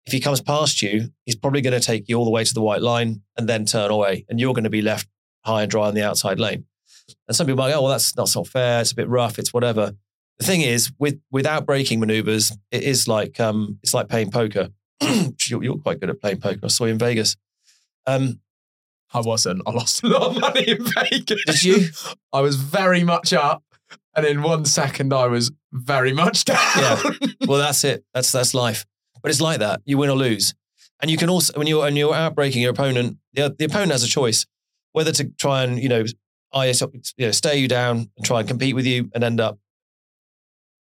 [0.08, 2.54] if he comes past you, he's probably going to take you all the way to
[2.54, 5.06] the white line and then turn away, and you're going to be left
[5.44, 6.64] high and dry on the outside lane.
[7.26, 8.80] And some people might go, "Oh, well, that's not so fair.
[8.80, 9.38] It's a bit rough.
[9.38, 9.92] It's whatever."
[10.38, 14.70] The thing is, with without braking maneuvers, it is like um, it's like playing poker.
[15.02, 16.60] you're, you're quite good at playing poker.
[16.64, 17.36] I saw you in Vegas.
[18.06, 18.40] Um,
[19.12, 19.60] I wasn't.
[19.66, 21.44] I lost a lot of money in Vegas.
[21.44, 21.88] Did you?
[22.32, 23.62] I was very much up,
[24.18, 26.58] and in one second, I was very much down.
[26.76, 27.02] Yeah.
[27.46, 28.04] well, that's it.
[28.14, 28.84] That's that's life.
[29.22, 29.80] But it's like that.
[29.84, 30.54] You win or lose.
[31.00, 34.02] And you can also when you're when you're outbreaking your opponent, the, the opponent has
[34.02, 34.46] a choice
[34.92, 36.04] whether to try and you know,
[36.52, 39.58] I you know stare you down and try and compete with you and end up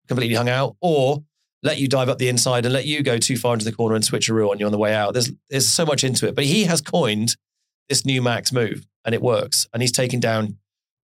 [0.06, 1.24] completely hung out, or
[1.62, 3.94] let you dive up the inside and let you go too far into the corner
[3.94, 5.14] and switch a rule on you on the way out.
[5.14, 6.34] There's there's so much into it.
[6.34, 7.36] But he has coined
[7.88, 9.66] this new max move and it works.
[9.72, 10.58] And he's taking down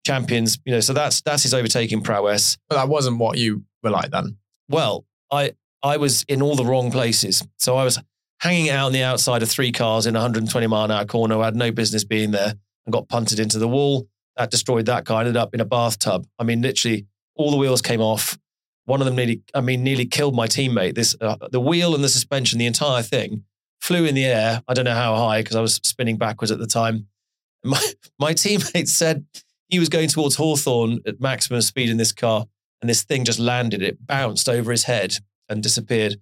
[0.05, 2.57] champions, you know, so that's that's his overtaking prowess.
[2.69, 4.37] But that wasn't what you were like then.
[4.69, 7.45] Well, I I was in all the wrong places.
[7.57, 7.99] So I was
[8.39, 11.39] hanging out on the outside of three cars in a 120 mile an hour corner.
[11.39, 12.53] I had no business being there
[12.85, 14.07] and got punted into the wall.
[14.35, 15.17] That destroyed that car.
[15.17, 16.27] I ended up in a bathtub.
[16.37, 18.37] I mean, literally, all the wheels came off.
[18.85, 20.95] One of them nearly, I mean, nearly killed my teammate.
[20.95, 23.43] This, uh, the wheel and the suspension, the entire thing
[23.81, 24.61] flew in the air.
[24.67, 27.07] I don't know how high because I was spinning backwards at the time.
[27.63, 27.81] My
[28.19, 29.25] my teammate said
[29.67, 32.45] he was going towards Hawthorne at maximum speed in this car,
[32.81, 33.81] and this thing just landed.
[33.81, 35.15] It bounced over his head
[35.49, 36.17] and disappeared.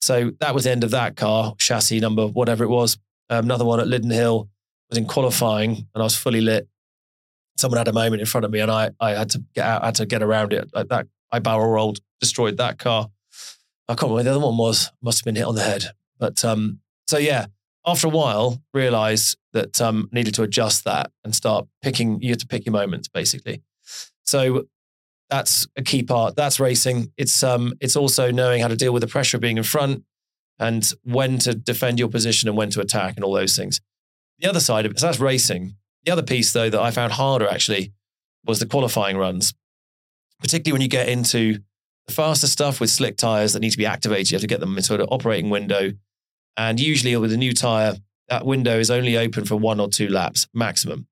[0.00, 2.98] So that was the end of that car, chassis number, whatever it was.
[3.28, 4.48] Um, another one at Lydden Hill
[4.88, 6.68] was in qualifying and I was fully lit.
[7.56, 9.82] Someone had a moment in front of me and I, I had to get out,
[9.82, 10.70] I had to get around it.
[10.74, 13.08] Like that, I barrel rolled, destroyed that car.
[13.88, 14.90] I can't remember the other one was.
[15.02, 15.84] Must have been hit on the head.
[16.18, 17.46] But um, so yeah,
[17.86, 22.20] after a while, realize that um, needed to adjust that and start picking.
[22.22, 23.62] You have to pick your moments, basically.
[24.24, 24.64] So
[25.28, 26.36] that's a key part.
[26.36, 27.12] That's racing.
[27.16, 30.04] It's um, it's also knowing how to deal with the pressure of being in front
[30.58, 33.80] and when to defend your position and when to attack and all those things.
[34.38, 35.76] The other side of it, so that's racing.
[36.04, 37.92] The other piece, though, that I found harder actually
[38.44, 39.54] was the qualifying runs,
[40.40, 41.58] particularly when you get into
[42.06, 44.30] the faster stuff with slick tires that need to be activated.
[44.30, 45.92] You have to get them into an operating window.
[46.56, 47.94] And usually with a new tire,
[48.28, 51.06] that window is only open for one or two laps maximum.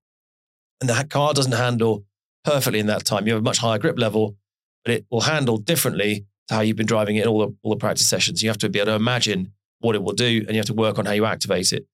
[0.81, 2.05] And the car doesn't handle
[2.45, 3.27] perfectly in that time.
[3.27, 4.37] You have a much higher grip level,
[4.85, 7.71] but it will handle differently to how you've been driving it in all the, all
[7.71, 8.43] the practice sessions.
[8.43, 10.75] You have to be able to imagine what it will do and you have to
[10.75, 11.87] work on how you activate it.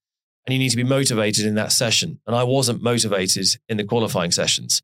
[0.46, 2.20] And you need to be motivated in that session.
[2.26, 4.82] And I wasn't motivated in the qualifying sessions.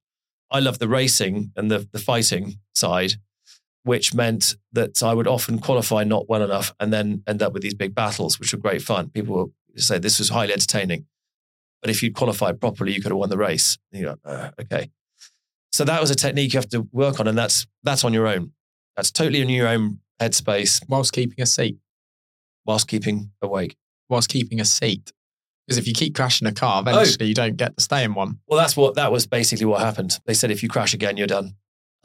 [0.51, 3.15] I love the racing and the, the fighting side,
[3.85, 7.63] which meant that I would often qualify not well enough and then end up with
[7.63, 9.11] these big battles, which were great fun.
[9.11, 11.07] People will say this was highly entertaining.
[11.81, 13.79] But if you'd qualified properly, you could have won the race.
[13.91, 14.91] You know, uh, okay.
[15.73, 18.27] So that was a technique you have to work on, and that's that's on your
[18.27, 18.53] own.
[18.97, 21.79] That's totally in your own headspace Whilst keeping a seat.
[22.67, 23.77] whilst keeping awake.
[24.11, 25.13] Whilst keeping a seat.
[25.67, 28.41] Because if you keep crashing a car, eventually you don't get to stay in one.
[28.47, 30.19] Well, that's what that was basically what happened.
[30.27, 31.55] They said if you crash again, you're done.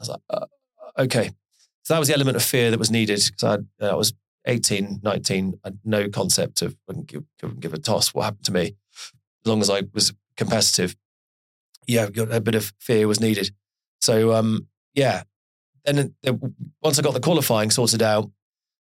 [0.00, 0.46] was like, uh,
[0.98, 1.32] okay.
[1.86, 4.12] So that was the element of fear that was needed because I, I was
[4.44, 8.44] 18, 19, I had no concept of couldn't give, couldn't give a toss what happened
[8.46, 8.74] to me.
[9.44, 10.96] As long as I was competitive,
[11.86, 13.52] yeah, a bit of fear was needed.
[14.00, 15.22] So um, yeah,
[15.84, 16.32] then uh,
[16.82, 18.32] once I got the qualifying sorted out,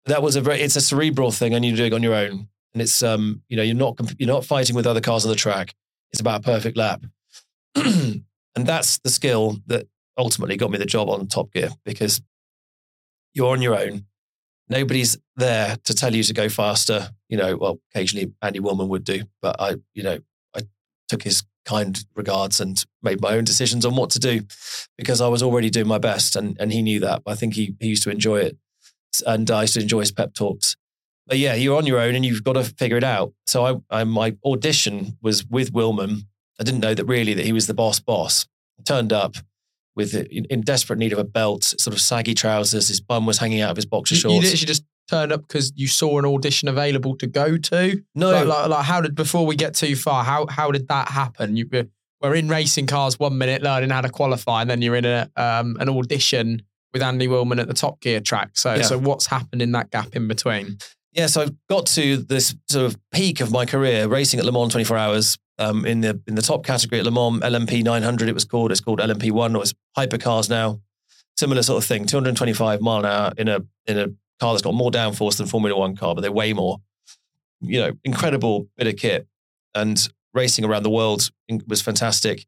[0.07, 2.81] that was a very it's a cerebral thing, and you're doing on your own, and
[2.81, 5.73] it's um you know you're not you're not fighting with other cars on the track.
[6.11, 7.05] It's about a perfect lap,
[7.75, 8.23] and
[8.57, 12.21] that's the skill that ultimately got me the job on Top Gear because
[13.33, 14.05] you're on your own.
[14.69, 17.09] Nobody's there to tell you to go faster.
[17.27, 20.19] You know, well, occasionally Andy Wilman would do, but I, you know,
[20.55, 20.61] I
[21.07, 24.41] took his kind regards and made my own decisions on what to do
[24.97, 27.21] because I was already doing my best and, and he knew that.
[27.25, 28.57] I think he, he used to enjoy it.
[29.25, 30.75] And I used to enjoy his pep talks.
[31.27, 33.33] But yeah, you're on your own and you've got to figure it out.
[33.45, 36.25] So I, I my audition was with Wilman.
[36.59, 38.47] I didn't know that really that he was the boss boss.
[38.79, 39.35] I turned up
[39.99, 42.87] with in, in, desperate need of a belt, sort of saggy trousers.
[42.87, 44.33] His bum was hanging out of his boxer shorts.
[44.33, 48.01] You literally just turned up because you saw an audition available to go to?
[48.15, 48.31] No.
[48.31, 50.23] Like, like, like, how did before we get too far?
[50.23, 51.57] How how did that happen?
[51.57, 51.69] You
[52.21, 55.29] were in racing cars one minute, learning how to qualify, and then you're in a
[55.35, 56.61] um, an audition
[56.93, 58.51] with Andy Wilman at the Top Gear track.
[58.53, 58.83] So yeah.
[58.83, 60.77] so what's happened in that gap in between?
[61.11, 64.51] Yeah, so I got to this sort of peak of my career racing at Le
[64.53, 68.29] Mans 24 hours um, in the in the top category at Le Mans LMP 900.
[68.29, 68.71] It was called.
[68.71, 69.55] It's called LMP one.
[69.55, 70.79] It was hypercars now.
[71.37, 72.05] Similar sort of thing.
[72.05, 74.07] 225 mile an hour in a in a
[74.39, 76.77] car that's got more downforce than Formula One car, but they weigh more.
[77.61, 79.27] You know, incredible bit of kit,
[79.75, 81.29] and racing around the world
[81.67, 82.45] was fantastic,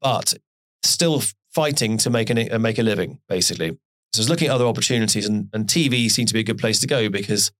[0.00, 0.34] but
[0.82, 1.22] still
[1.54, 3.78] fighting to make a make a living, basically.
[4.12, 6.58] So I was looking at other opportunities, and, and TV seemed to be a good
[6.58, 7.52] place to go because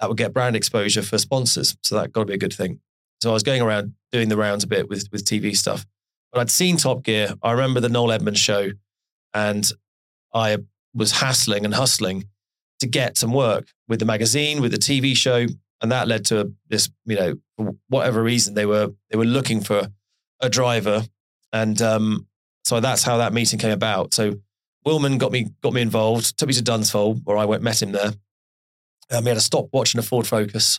[0.00, 1.76] that would get brand exposure for sponsors.
[1.82, 2.80] So that got to be a good thing.
[3.24, 5.86] So I was going around doing the rounds a bit with with TV stuff.
[6.30, 7.32] But I'd seen Top Gear.
[7.42, 8.72] I remember the Noel Edmonds show,
[9.32, 9.66] and
[10.34, 10.58] I
[10.92, 12.24] was hassling and hustling
[12.80, 15.46] to get some work with the magazine, with the TV show,
[15.80, 16.90] and that led to this.
[17.06, 19.88] You know, for whatever reason, they were they were looking for
[20.40, 21.06] a driver,
[21.50, 22.26] and um,
[22.62, 24.12] so that's how that meeting came about.
[24.12, 24.34] So
[24.86, 27.92] Wilman got me got me involved, took me to Dunsfold, where I went met him
[27.92, 28.12] there.
[29.10, 30.78] Um, we had a stopwatch and a Ford Focus,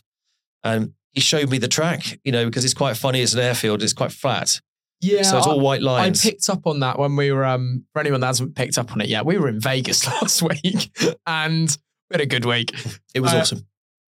[0.62, 2.20] and he showed me the track.
[2.22, 4.60] You know, because it's quite funny as an airfield, it's quite flat.
[5.00, 6.24] Yeah, so it's all white lines.
[6.24, 7.44] I picked up on that when we were.
[7.44, 10.42] Um, for anyone that hasn't picked up on it yet, we were in Vegas last
[10.42, 10.90] week,
[11.26, 11.76] and
[12.10, 12.72] we had a good week.
[13.14, 13.66] It was uh, awesome.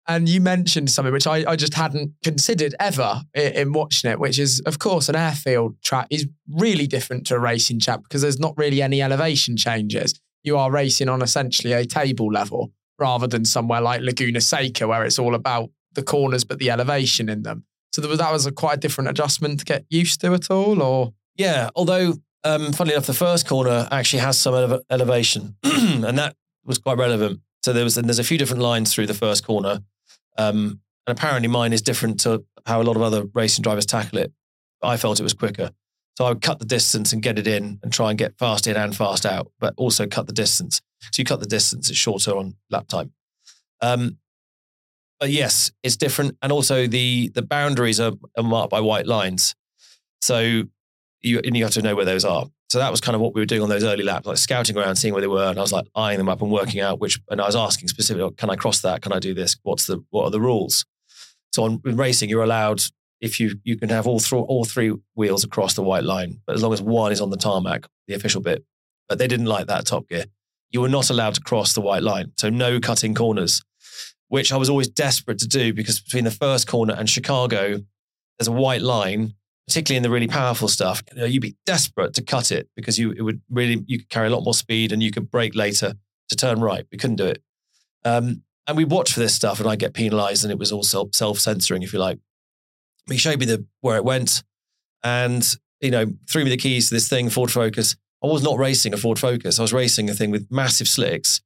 [0.06, 4.18] And you mentioned something which I, I just hadn't considered ever in, in, watching it,
[4.18, 8.22] which is, of course, an airfield track is really different to a racing track because
[8.22, 10.18] there's not really any elevation changes.
[10.42, 15.04] You are racing on essentially a table level rather than somewhere like Laguna Seca where
[15.04, 17.64] it's all about the corners but the elevation in them.
[17.92, 20.80] So was, that was a quite a different adjustment to get used to at all,
[20.80, 21.70] or yeah.
[21.74, 26.78] Although, um, funnily enough, the first corner actually has some ele- elevation, and that was
[26.78, 29.80] quite relevant so there was, and there's a few different lines through the first corner.
[30.38, 34.18] Um, and apparently mine is different to how a lot of other racing drivers tackle
[34.18, 34.32] it.
[34.82, 35.70] I felt it was quicker.
[36.16, 38.66] So I would cut the distance and get it in and try and get fast
[38.66, 40.80] in and fast out, but also cut the distance.
[41.12, 43.12] So you cut the distance, it's shorter on lap time.
[43.80, 44.18] Um,
[45.20, 46.36] but yes, it's different.
[46.42, 49.54] And also the the boundaries are, are marked by white lines.
[50.22, 50.64] So
[51.22, 52.46] you, and you have to know where those are.
[52.70, 54.76] So that was kind of what we were doing on those early laps, like scouting
[54.76, 57.00] around, seeing where they were, and I was like eyeing them up and working out
[57.00, 57.20] which.
[57.28, 59.02] And I was asking specifically, oh, can I cross that?
[59.02, 59.56] Can I do this?
[59.62, 60.86] What's the what are the rules?
[61.52, 62.80] So on in racing, you're allowed
[63.20, 66.54] if you you can have all three all three wheels across the white line, but
[66.54, 68.64] as long as one is on the tarmac, the official bit.
[69.08, 70.26] But they didn't like that Top Gear.
[70.70, 73.62] You were not allowed to cross the white line, so no cutting corners,
[74.30, 77.82] which I was always desperate to do because between the first corner and Chicago,
[78.38, 79.34] there's a white line
[79.70, 83.12] particularly in the really powerful stuff, you you'd be desperate to cut it because you
[83.12, 85.94] it would really you could carry a lot more speed and you could brake later
[86.28, 86.86] to turn right.
[86.90, 87.40] We couldn't do it.
[88.04, 90.82] Um, and we watched for this stuff, and I get penalised, and it was all
[90.82, 92.18] self censoring, if you like.
[93.08, 94.42] He showed me the where it went,
[95.04, 95.46] and
[95.80, 97.94] you know threw me the keys to this thing, Ford Focus.
[98.24, 99.60] I was not racing a Ford Focus.
[99.60, 101.42] I was racing a thing with massive slicks,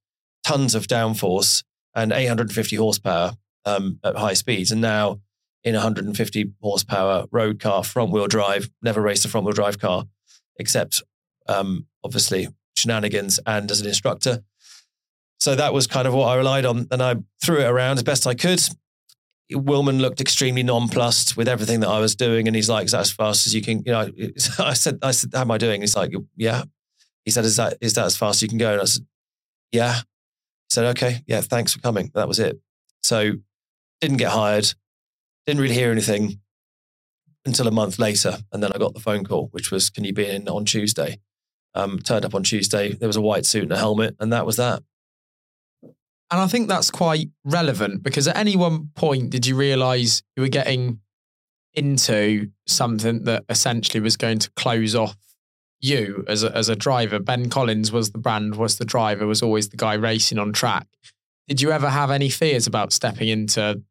[0.47, 1.63] tons of downforce,
[1.95, 3.33] and 850 horsepower
[3.65, 4.73] um, at high speeds.
[4.73, 5.21] And now
[5.65, 8.71] in 150 horsepower road car, front wheel drive.
[8.83, 10.05] Never raced a front wheel drive car,
[10.59, 11.03] except
[11.49, 14.43] um, obviously shenanigans and as an instructor.
[15.41, 18.03] So that was kind of what I relied on, and I threw it around as
[18.03, 18.61] best I could.
[19.53, 23.01] Wilman looked extremely nonplussed with everything that I was doing, and he's like, "Is that
[23.01, 24.11] as fast as you can?" You know,
[24.59, 26.65] I said, "I said, how am I doing?" He's like, "Yeah."
[27.25, 29.07] He said, "Is that is that as fast as you can go?" And I said,
[29.73, 30.01] "Yeah."
[30.71, 32.61] Said, "Okay, yeah, thanks for coming." That was it.
[33.03, 33.33] So
[34.01, 34.75] didn't get hired
[35.47, 36.41] didn't really hear anything.
[37.47, 38.39] until a month later.
[38.53, 41.19] And then I got the phone call, which was, Can you be in on Tuesday?
[41.75, 42.95] Um, turned up on Tuesday.
[42.95, 44.83] There was a white suit and a helmet, and that was that.
[45.83, 50.43] And I think that's quite relevant because at any one point, did you realize you
[50.43, 51.01] were getting
[51.75, 55.19] into something that essentially was going to close off
[55.85, 57.19] you as a, as a driver?
[57.19, 60.87] Ben Collins was the brand, was the driver, was always the guy racing on track.
[61.49, 63.83] Did you ever have any fears about stepping into?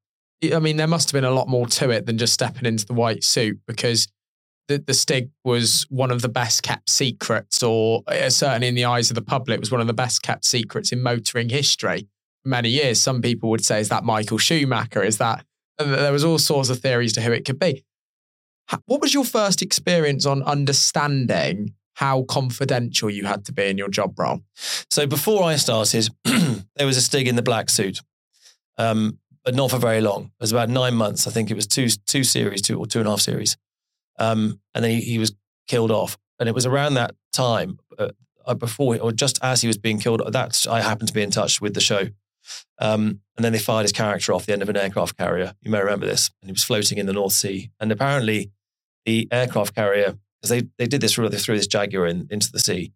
[0.54, 2.86] I mean, there must have been a lot more to it than just stepping into
[2.86, 4.08] the white suit because
[4.68, 8.86] the, the Stig was one of the best kept secrets, or uh, certainly in the
[8.86, 12.08] eyes of the public, was one of the best kept secrets in motoring history.
[12.44, 15.04] Many years, some people would say, "Is that Michael Schumacher?
[15.04, 15.46] Is that?"
[15.78, 17.84] There was all sorts of theories to who it could be.
[18.86, 21.74] What was your first experience on understanding
[22.04, 24.42] how confidential you had to be in your job role?
[24.92, 28.02] So before I started, there was a Stig in the black suit,
[28.78, 30.26] um, but not for very long.
[30.26, 31.28] It was about nine months.
[31.28, 33.56] I think it was two two series, two or two and a half series,
[34.20, 35.34] um, and then he, he, was
[35.68, 36.18] killed off.
[36.40, 38.10] And it was around that time, uh,
[38.46, 41.32] uh before or just as he was being killed, that I happened to be in
[41.32, 42.10] touch with the show.
[42.80, 45.54] Um, and then they fired his character off the end of an aircraft carrier.
[45.62, 46.32] You may remember this.
[46.42, 47.72] And he was floating in the North Sea.
[47.80, 48.52] And apparently,
[49.06, 52.52] the aircraft carrier because they, they did this, really they threw this Jaguar in, into
[52.52, 52.92] the sea,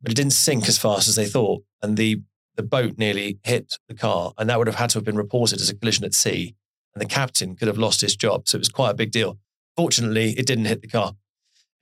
[0.00, 1.62] but it didn't sink as fast as they thought.
[1.82, 2.22] And the,
[2.56, 4.32] the boat nearly hit the car.
[4.38, 6.54] And that would have had to have been reported as a collision at sea.
[6.94, 8.48] And the captain could have lost his job.
[8.48, 9.38] So it was quite a big deal.
[9.76, 11.12] Fortunately, it didn't hit the car.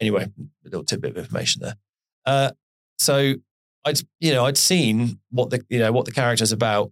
[0.01, 1.77] Anyway, a little tidbit of information there.
[2.25, 2.51] Uh,
[2.99, 3.35] so
[3.85, 6.91] I'd, you know, I'd seen what the, you know, what the character's about.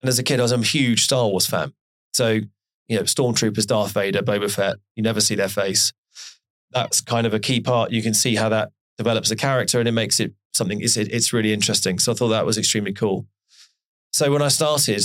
[0.00, 1.74] And as a kid, I was a huge Star Wars fan.
[2.14, 2.40] So,
[2.88, 5.92] you know, Stormtroopers, Darth Vader, Boba Fett, you never see their face
[6.72, 7.90] that's kind of a key part.
[7.90, 11.32] You can see how that develops the character and it makes it something, it's, it's
[11.32, 11.98] really interesting.
[11.98, 13.26] So I thought that was extremely cool.
[14.12, 15.02] So when I started,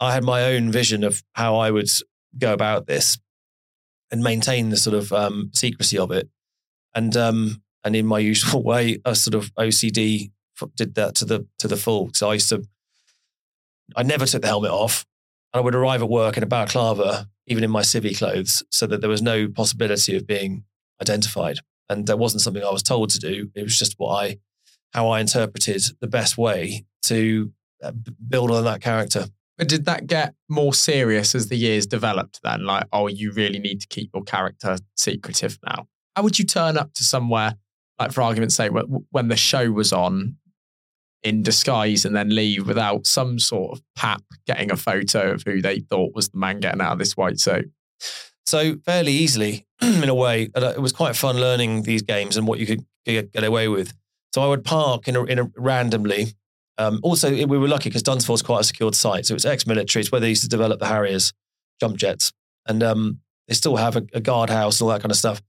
[0.00, 1.90] I had my own vision of how I would
[2.38, 3.18] go about this
[4.10, 6.28] and maintain the sort of um, secrecy of it.
[6.94, 10.30] And um, and in my usual way, a sort of OCD
[10.76, 12.10] did that to the to the full.
[12.14, 12.64] So I used to,
[13.96, 15.06] I never took the helmet off.
[15.52, 18.86] and I would arrive at work in a balaclava, even in my civvy clothes, so
[18.86, 20.64] that there was no possibility of being
[21.00, 21.58] identified.
[21.88, 23.50] And that wasn't something I was told to do.
[23.54, 24.38] It was just what I,
[24.92, 27.92] how I interpreted the best way to uh,
[28.28, 29.26] build on that character.
[29.56, 32.64] But did that get more serious as the years developed then?
[32.64, 35.88] Like, oh, you really need to keep your character secretive now.
[36.14, 37.54] How would you turn up to somewhere,
[37.98, 38.72] like for argument's sake,
[39.10, 40.36] when the show was on
[41.24, 45.60] in disguise and then leave without some sort of pap getting a photo of who
[45.60, 47.70] they thought was the man getting out of this white suit?
[48.48, 52.46] So fairly easily, in a way, uh, it was quite fun learning these games and
[52.48, 53.92] what you could get away with.
[54.34, 56.28] So I would park in a, in a randomly.
[56.78, 59.26] Um, also, we were lucky because Dunsfold's quite a secured site.
[59.26, 60.00] So it's ex-military.
[60.00, 61.34] It's where they used to develop the Harriers,
[61.78, 62.32] jump jets,
[62.66, 65.42] and um, they still have a, a guard house and all that kind of stuff.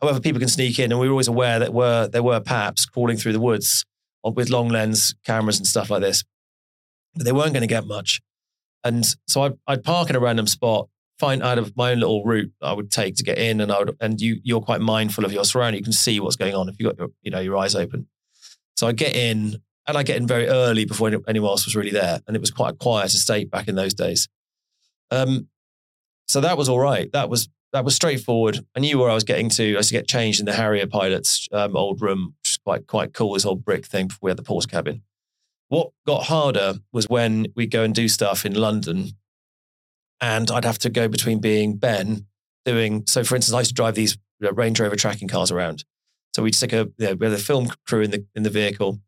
[0.00, 2.86] However, people can sneak in, and we were always aware that were there were paps
[2.86, 3.84] crawling through the woods
[4.22, 6.22] with long lens cameras and stuff like this.
[7.16, 8.20] But they weren't going to get much.
[8.84, 10.88] And so I'd, I'd park in a random spot
[11.18, 13.78] find out of my own little route I would take to get in, and I
[13.78, 15.78] would, and you you're quite mindful of your surrounding.
[15.78, 18.06] You can see what's going on if you got your you know your eyes open.
[18.76, 19.56] So I get in,
[19.86, 22.50] and I get in very early before anyone else was really there, and it was
[22.50, 24.28] quite a quiet estate back in those days.
[25.10, 25.48] Um,
[26.26, 27.10] so that was all right.
[27.12, 28.64] That was that was straightforward.
[28.76, 29.74] I knew where I was getting to.
[29.74, 32.86] I used to get changed in the Harrier pilot's um, old room, which is quite
[32.86, 33.34] quite cool.
[33.34, 35.02] This old brick thing before we had the pause cabin.
[35.68, 39.12] What got harder was when we go and do stuff in London
[40.24, 42.24] and I'd have to go between being Ben
[42.64, 43.04] doing.
[43.06, 45.84] So, for instance, I used to drive these Range Rover tracking cars around.
[46.34, 48.50] So we'd stick a you know, we had a film crew in the in the
[48.50, 49.00] vehicle,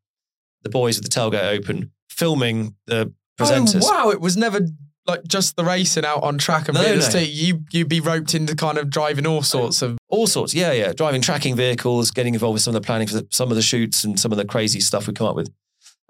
[0.62, 3.82] the boys with the tailgate open, filming the presenters.
[3.84, 4.10] Oh, wow!
[4.10, 4.60] It was never
[5.06, 7.18] like just the racing out on track and no, no.
[7.18, 10.92] you you'd be roped into kind of driving all sorts of all sorts yeah yeah
[10.92, 13.62] driving tracking vehicles getting involved with some of the planning for the, some of the
[13.62, 15.48] shoots and some of the crazy stuff we come up with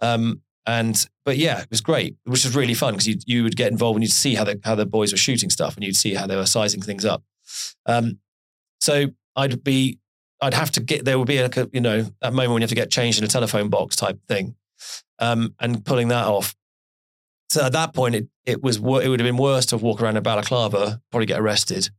[0.01, 3.57] um, and but yeah, it was great, which was really fun because you you would
[3.57, 5.97] get involved and you'd see how the how the boys were shooting stuff and you'd
[5.97, 7.23] see how they were sizing things up.
[7.87, 8.19] Um,
[8.81, 9.07] so
[9.37, 9.99] I'd be
[10.41, 12.65] I'd have to get there would be like a you know that moment when you
[12.65, 14.57] have to get changed in a telephone box type thing,
[15.19, 16.55] um, and pulling that off.
[17.49, 20.17] So at that point, it it was it would have been worse to walk around
[20.17, 21.91] in balaclava, probably get arrested,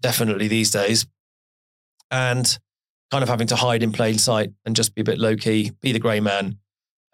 [0.00, 1.06] definitely these days,
[2.10, 2.58] and
[3.12, 5.70] kind of having to hide in plain sight and just be a bit low key,
[5.80, 6.58] be the grey man,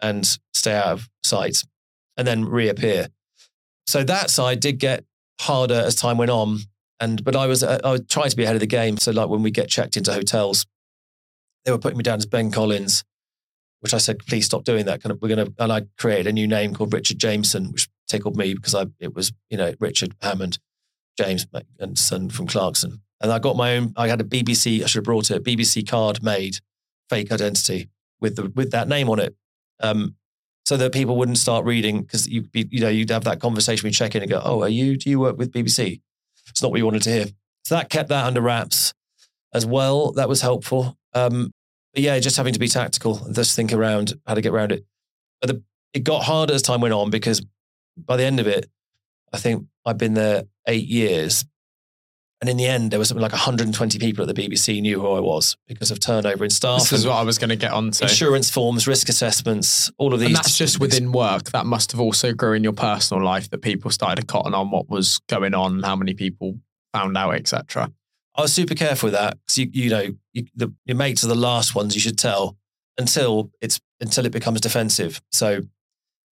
[0.01, 1.63] and stay out of sight
[2.17, 3.07] and then reappear.
[3.87, 5.05] So that side did get
[5.41, 6.59] harder as time went on.
[6.99, 8.97] And but I was I was trying to be ahead of the game.
[8.97, 10.65] So like when we get checked into hotels,
[11.65, 13.03] they were putting me down as Ben Collins,
[13.79, 15.01] which I said, please stop doing that.
[15.01, 18.35] Kind of, we're gonna and I created a new name called Richard Jameson, which tickled
[18.35, 20.59] me because I it was you know Richard Hammond,
[21.17, 21.47] James
[21.79, 23.01] and son from Clarkson.
[23.21, 23.93] And I got my own.
[23.95, 24.83] I had a BBC.
[24.83, 25.37] I should have brought it.
[25.37, 26.57] A BBC card made,
[27.09, 27.89] fake identity
[28.19, 29.35] with the with that name on it,
[29.79, 30.15] um,
[30.65, 33.87] so that people wouldn't start reading because you you know you'd have that conversation.
[33.87, 34.97] We check in and go, "Oh, are you?
[34.97, 36.01] Do you work with BBC?"
[36.49, 37.25] It's not what you wanted to hear.
[37.65, 38.93] So that kept that under wraps
[39.53, 40.11] as well.
[40.13, 40.97] That was helpful.
[41.13, 41.51] Um,
[41.93, 44.71] but yeah, just having to be tactical and just think around how to get around
[44.71, 44.85] it.
[45.41, 45.63] But the,
[45.93, 47.45] it got harder as time went on because
[47.97, 48.67] by the end of it,
[49.33, 51.45] I think I've been there eight years.
[52.41, 55.11] And in the end, there was something like 120 people at the BBC knew who
[55.11, 56.79] I was because of turnover in staff.
[56.79, 58.05] This is what I was going to get onto.
[58.05, 60.27] insurance forms, risk assessments, all of these.
[60.27, 61.51] And that's just within work.
[61.51, 64.71] That must have also grew in your personal life that people started to cotton on
[64.71, 66.57] what was going on, how many people
[66.93, 67.91] found out, etc.
[68.35, 71.27] I was super careful with that because you, you know you, the, your mates are
[71.27, 72.57] the last ones you should tell
[72.97, 75.21] until it's until it becomes defensive.
[75.33, 75.59] So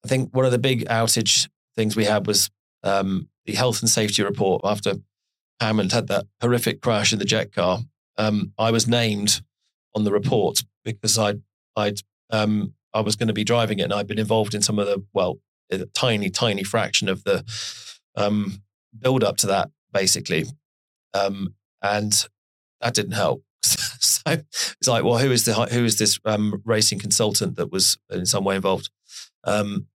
[0.05, 2.49] I think one of the big outage things we had was
[2.83, 4.93] um, the health and safety report after
[5.59, 7.79] Hammond had that horrific crash in the jet car.
[8.17, 9.41] Um, I was named
[9.95, 11.35] on the report because I
[11.75, 14.79] I'd um, I was going to be driving it and I'd been involved in some
[14.79, 15.39] of the well
[15.71, 17.43] a tiny tiny fraction of the
[18.15, 18.61] um,
[18.97, 20.45] build up to that basically.
[21.13, 22.13] Um, and
[22.81, 23.43] that didn't help.
[23.63, 27.97] so it's like, well, who is the who is this um, racing consultant that was
[28.09, 28.89] in some way involved?
[29.43, 29.87] Um,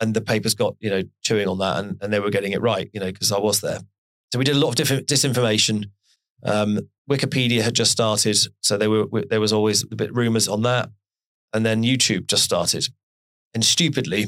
[0.00, 2.60] and the papers got you know chewing on that, and, and they were getting it
[2.60, 3.80] right, you know, because I was there.
[4.32, 5.90] So we did a lot of different disinformation.
[6.42, 10.62] Um, Wikipedia had just started, so there were there was always a bit rumors on
[10.62, 10.90] that,
[11.52, 12.88] and then YouTube just started,
[13.54, 14.26] and stupidly,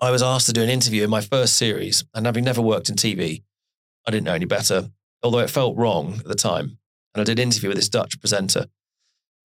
[0.00, 2.88] I was asked to do an interview in my first series, and having never worked
[2.88, 3.42] in TV,
[4.06, 4.90] I didn't know any better
[5.22, 6.78] although it felt wrong at the time.
[7.14, 8.66] And I did an interview with this Dutch presenter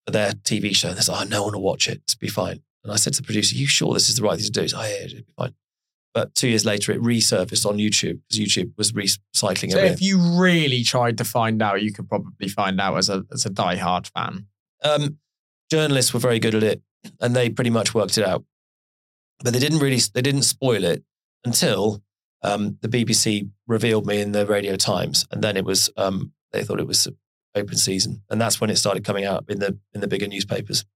[0.06, 0.88] for their TV show.
[0.88, 2.02] And they said, oh, no one will watch it.
[2.06, 2.62] It'll be fine.
[2.84, 4.62] And I said to the producer, you sure this is the right thing to do?
[4.62, 5.54] He's like, oh, yeah, it'll be fine.
[6.16, 9.88] But two years later, it resurfaced on YouTube because YouTube was recycling So it.
[9.88, 13.26] So if you really tried to find out, you could probably find out as a
[13.30, 14.46] as a diehard fan.
[14.82, 15.18] um,
[15.70, 16.80] journalists were very good at it,
[17.20, 18.46] and they pretty much worked it out.
[19.44, 21.04] But they didn't really they didn't spoil it
[21.44, 22.02] until
[22.42, 26.64] um, the BBC revealed me in the Radio Times, and then it was um, they
[26.64, 27.06] thought it was
[27.54, 30.86] open season, and that's when it started coming out in the in the bigger newspapers.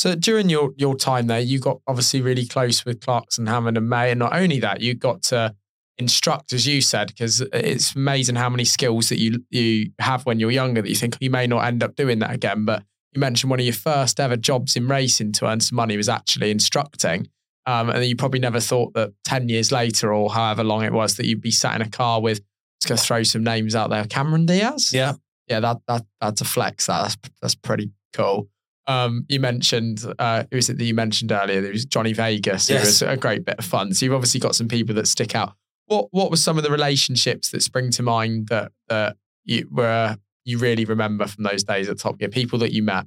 [0.00, 3.86] So during your your time there, you got obviously really close with Clarkson, Hammond, and
[3.86, 5.54] May, and not only that, you got to
[5.98, 10.40] instruct, as you said, because it's amazing how many skills that you you have when
[10.40, 12.64] you're younger that you think you may not end up doing that again.
[12.64, 12.82] But
[13.12, 16.08] you mentioned one of your first ever jobs in racing to earn some money was
[16.08, 17.28] actually instructing.
[17.66, 21.16] Um, and you probably never thought that 10 years later or however long it was
[21.16, 22.40] that you'd be sat in a car with,
[22.78, 24.94] let's go throw some names out there, Cameron Diaz?
[24.94, 25.12] Yeah,
[25.46, 26.86] Yeah, that, that that's a flex.
[26.86, 27.02] That.
[27.02, 28.48] That's, that's pretty cool.
[28.90, 31.60] Um, you mentioned, uh, who is it that you mentioned earlier?
[31.60, 32.68] There was Johnny Vegas.
[32.68, 33.94] It was a great bit of fun.
[33.94, 35.54] So you've obviously got some people that stick out.
[35.86, 40.16] What What were some of the relationships that spring to mind that that you were
[40.44, 42.28] you really remember from those days at Top Gear?
[42.28, 43.06] People that you met.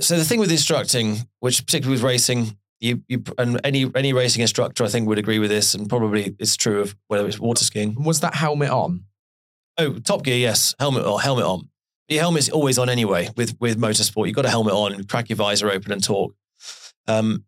[0.00, 4.42] so the thing with instructing, which particularly with racing, you, you and any any racing
[4.42, 7.64] instructor I think would agree with this, and probably it's true of whether it's water
[7.64, 7.94] skiing.
[8.02, 9.04] Was that helmet on?
[9.78, 11.68] Oh, Top Gear, yes, helmet or helmet on.
[12.08, 14.26] Your helmet's always on anyway with with motorsport.
[14.26, 16.34] You've got a helmet on, crack your visor open and talk.
[17.08, 17.44] Um,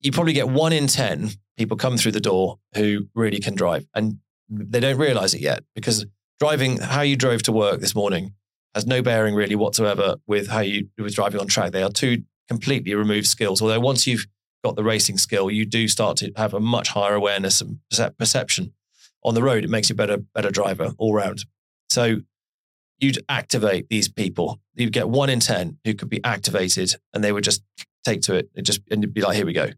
[0.00, 3.86] you probably get one in ten people come through the door who really can drive,
[3.94, 6.06] and they don't realize it yet because
[6.40, 8.34] driving how you drove to work this morning
[8.74, 11.72] has no bearing really whatsoever with how you with driving on track.
[11.72, 13.62] They are two completely removed skills.
[13.62, 14.26] Although once you've
[14.64, 17.78] got the racing skill, you do start to have a much higher awareness and
[18.18, 18.72] perception
[19.22, 19.64] on the road.
[19.64, 21.44] It makes you a better better driver all round.
[21.90, 22.22] So
[23.00, 24.60] you'd activate these people.
[24.74, 27.62] You'd get one in ten who could be activated, and they would just
[28.04, 28.50] take to it.
[28.54, 29.70] It just and you'd be like, "Here we go,"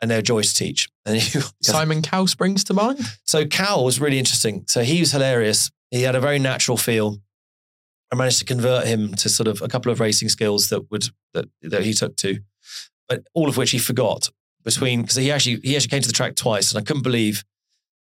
[0.00, 0.88] and they're joys to teach.
[1.04, 3.00] And you, Simon Cowell springs to mind.
[3.24, 4.64] so Cowell was really interesting.
[4.68, 5.70] So he was hilarious.
[5.90, 7.18] He had a very natural feel.
[8.12, 11.08] I managed to convert him to sort of a couple of racing skills that would
[11.34, 12.40] that that he took to,
[13.08, 14.30] but all of which he forgot
[14.64, 17.44] between because he actually he actually came to the track twice, and I couldn't believe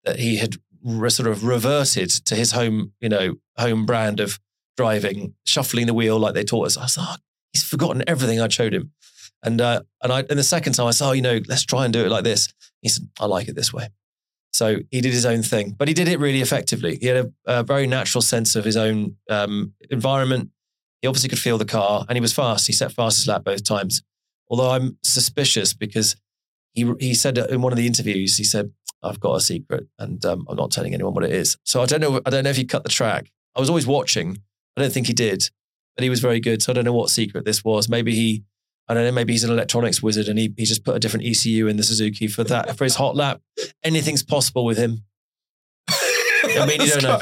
[0.03, 4.39] that he had re- sort of reverted to his home you know home brand of
[4.77, 6.77] driving, shuffling the wheel like they taught us.
[6.77, 7.15] I was like, oh,
[7.53, 8.91] he's forgotten everything I showed him,
[9.43, 11.85] and uh, and I and the second time I said, oh, you know, let's try
[11.85, 12.47] and do it like this.
[12.81, 13.89] He said, I like it this way.
[14.55, 16.97] So he did his own thing, but he did it really effectively.
[16.97, 20.51] He had a, a very natural sense of his own um, environment.
[21.01, 22.65] He obviously could feel the car, and he was fast.
[22.65, 24.01] He set fastest lap both times.
[24.47, 26.15] Although I'm suspicious because
[26.71, 28.71] he he said in one of the interviews, he said,
[29.03, 31.85] "I've got a secret, and um, I'm not telling anyone what it is." So I
[31.85, 32.21] don't know.
[32.25, 33.31] I don't know if he cut the track.
[33.55, 34.37] I was always watching.
[34.77, 35.49] I don't think he did,
[35.95, 36.61] but he was very good.
[36.61, 37.87] So I don't know what secret this was.
[37.89, 38.43] Maybe he.
[38.87, 39.11] I don't know.
[39.11, 41.83] Maybe he's an electronics wizard, and he, he just put a different ECU in the
[41.83, 43.41] Suzuki for that for his hot lap.
[43.83, 45.03] Anything's possible with him.
[45.89, 47.21] I mean, you don't know.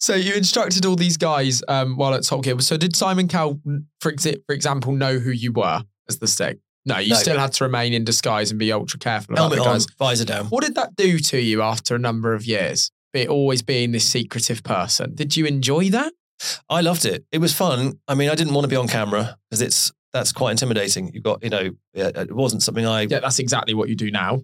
[0.00, 2.58] So you instructed all these guys um, while at Top Gear.
[2.60, 3.60] So did Simon Cowell,
[4.00, 6.58] for, exi- for example, know who you were as the Stig?
[6.84, 7.16] No, you No.
[7.16, 9.86] still had to remain in disguise and be ultra careful about Helmet the on, guys.
[9.98, 10.46] visor down.
[10.46, 12.90] What did that do to you after a number of years?
[13.12, 15.14] Be always being this secretive person.
[15.14, 16.12] Did you enjoy that?
[16.68, 17.24] I loved it.
[17.32, 17.98] It was fun.
[18.08, 21.10] I mean, I didn't want to be on camera because it's that's quite intimidating.
[21.12, 23.02] You've got, you know, uh, it wasn't something I.
[23.02, 24.42] Yeah, that's exactly what you do now.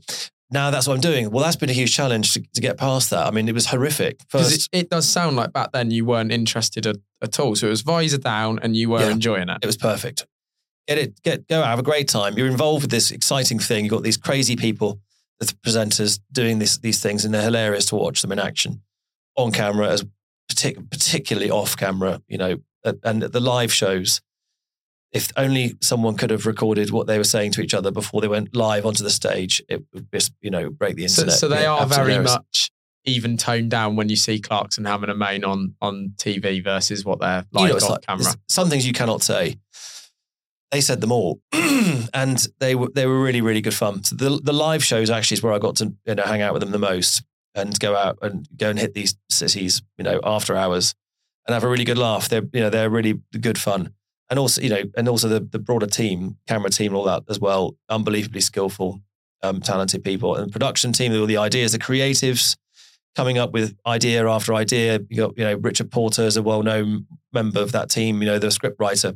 [0.50, 1.30] Now that's what I'm doing.
[1.30, 3.26] Well, that's been a huge challenge to, to get past that.
[3.26, 4.18] I mean, it was horrific.
[4.30, 7.56] Because First, it, it does sound like back then you weren't interested at, at all.
[7.56, 9.10] So it was visor down and you were Yeah.
[9.12, 9.58] enjoying it.
[9.62, 10.26] it was perfect.
[10.88, 12.36] Get it, get go out, have a great time.
[12.36, 13.84] You're involved with this exciting thing.
[13.84, 15.00] You've got these crazy people,
[15.38, 18.82] the presenters doing this, these things, and they're hilarious to watch them in action
[19.36, 20.04] on camera, as
[20.54, 22.20] partic- particularly off camera.
[22.28, 22.56] You know,
[23.04, 24.20] and the live shows.
[25.12, 28.28] If only someone could have recorded what they were saying to each other before they
[28.28, 31.34] went live onto the stage, it would just you know break the internet.
[31.34, 32.70] so they Yeah, are very much
[33.04, 37.20] even toned down when you see Clarkson having a main on on TV versus what
[37.20, 38.32] they're like you know, on like camera.
[38.48, 39.56] some things you cannot say.
[40.70, 41.42] They said them all,
[42.14, 44.02] and they were they were really really good fun.
[44.04, 46.54] So the the live shows actually is where I got to you know hang out
[46.54, 47.22] with them the most
[47.54, 50.94] and go out and go and hit these cities you know after hours
[51.46, 52.28] and have a really good laugh.
[52.28, 53.92] They're you know they're really good fun,
[54.30, 57.24] and also you know and also the the broader team, camera team, and all that
[57.28, 57.76] as well.
[57.88, 59.00] Unbelievably skillful,
[59.42, 62.56] um, talented people, and production team all the ideas, the creatives
[63.14, 65.00] coming up with idea after idea.
[65.10, 68.22] You got, you know, Richard Porter is a well-known member of that team.
[68.22, 69.14] You know, the script writer,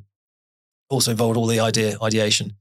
[0.90, 2.52] also involved all the idea ideation.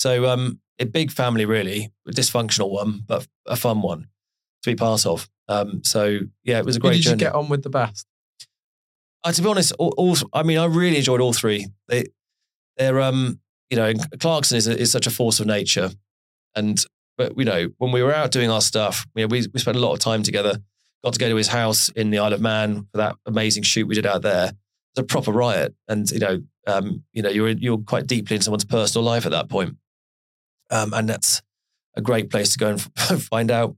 [0.00, 4.08] So, um, a big family, really, a dysfunctional one, but a fun one
[4.62, 5.28] to be part of.
[5.48, 7.20] Um, so yeah, it was a Who great did you journey.
[7.20, 8.06] get on with the best?
[9.22, 11.66] Uh, to be honest, all, all, I mean, I really enjoyed all three.
[11.88, 12.06] They,
[12.76, 15.90] they're, um, you know, Clarkson is, a, is such a force of nature,
[16.54, 16.82] and
[17.18, 19.76] but you know, when we were out doing our stuff, you know, we we spent
[19.76, 20.58] a lot of time together.
[21.04, 23.86] Got to go to his house in the Isle of Man for that amazing shoot
[23.86, 24.46] we did out there.
[24.48, 24.54] It
[24.96, 28.42] was a proper riot, and you know, um, you know, you're you're quite deeply in
[28.42, 29.76] someone's personal life at that point,
[30.70, 31.42] um, and that's
[31.94, 32.80] a great place to go and
[33.22, 33.76] find out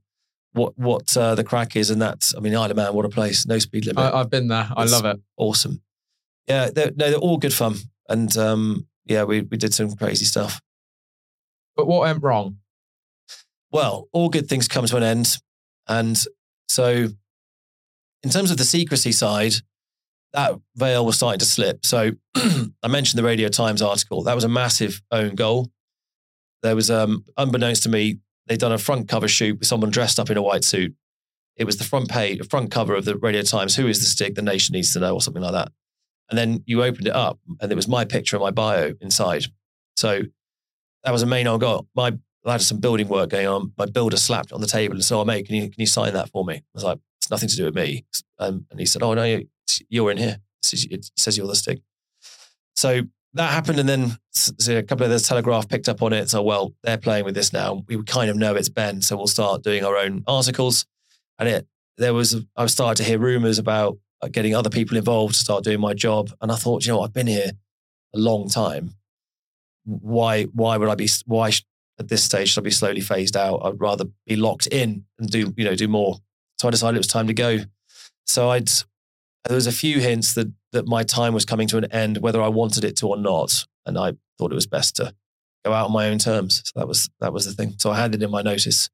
[0.53, 1.91] what what uh, the crack is.
[1.91, 3.47] And that's, I mean, Isle of Man, what a place!
[3.47, 4.69] No speed limit I, I've been there.
[4.77, 5.21] I It's- love it.
[5.37, 5.83] awesome.
[6.49, 7.77] Yeah, they're, no, they're all good fun,
[8.09, 10.61] and um, yeah, we we did some crazy stuff.
[11.77, 12.59] But what went wrong?
[13.71, 15.39] Well, all good things come to an end,
[15.89, 16.19] and
[16.69, 17.09] so
[18.23, 19.55] in terms of the secrecy side,
[20.33, 21.85] that veil was starting to slip.
[21.87, 24.23] So I mentioned the Radio Times article.
[24.25, 25.71] That was a massive own goal.
[26.63, 30.19] There was, um, unbeknownst to me, they'd done a front cover shoot with someone dressed
[30.19, 30.95] up in a white suit.
[31.57, 33.77] It was the front page, front cover of the Radio Times.
[33.77, 34.35] Who is the Stig?
[34.35, 35.71] The nation needs to know, or something like that.
[36.31, 39.45] And then you opened it up, and it was my picture and my bio inside.
[39.97, 40.23] So
[41.05, 41.87] that was a main own goal.
[41.95, 43.73] My I had some building work going on.
[43.79, 46.15] My builder slapped on the table and said, "Oh, mate, can you can you sign
[46.15, 48.05] that for me?" I was like, "It's nothing to do with me."
[48.39, 49.49] Um, and he said, "Oh no, you-
[49.89, 50.39] you're in here.
[50.73, 51.83] It says you're the Stig."
[52.75, 53.03] So
[53.35, 56.29] that happened, and then so a couple of the Telegraph picked up on it.
[56.29, 57.83] So, well, they're playing with this now.
[57.89, 60.87] We kind of know it's Ben, so we'll start doing our own articles.
[61.39, 61.67] And it
[61.97, 65.65] there was I started to hear rumors about uh, getting other people involved to start
[65.65, 67.53] doing my job, and I thought, you know, I've been here
[68.15, 68.95] a long time.
[69.85, 71.65] Why why would I be why sh-
[71.99, 73.61] at this stage should I be slowly phased out?
[73.65, 76.19] I'd rather be locked in and do you know do more.
[76.59, 77.61] So I decided it was time to go.
[78.27, 78.69] So I'd
[79.45, 82.41] there was a few hints that that my time was coming to an end, whether
[82.43, 85.15] I wanted it to or not, and I thought it was best to
[85.65, 86.63] go out on my own terms.
[86.65, 87.75] So that was that was the thing.
[87.79, 88.91] So I handed in my notice.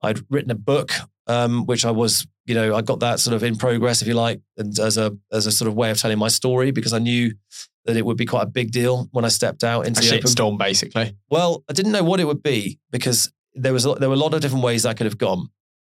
[0.00, 0.92] I'd written a book,
[1.26, 4.14] um, which I was, you know, I got that sort of in progress, if you
[4.14, 6.98] like, and as a as a sort of way of telling my story because I
[7.00, 7.34] knew
[7.84, 10.16] that it would be quite a big deal when I stepped out into A the
[10.16, 10.30] open.
[10.30, 11.16] shitstorm, basically.
[11.30, 14.18] Well, I didn't know what it would be because there was a- there were a
[14.18, 15.48] lot of different ways I could have gone.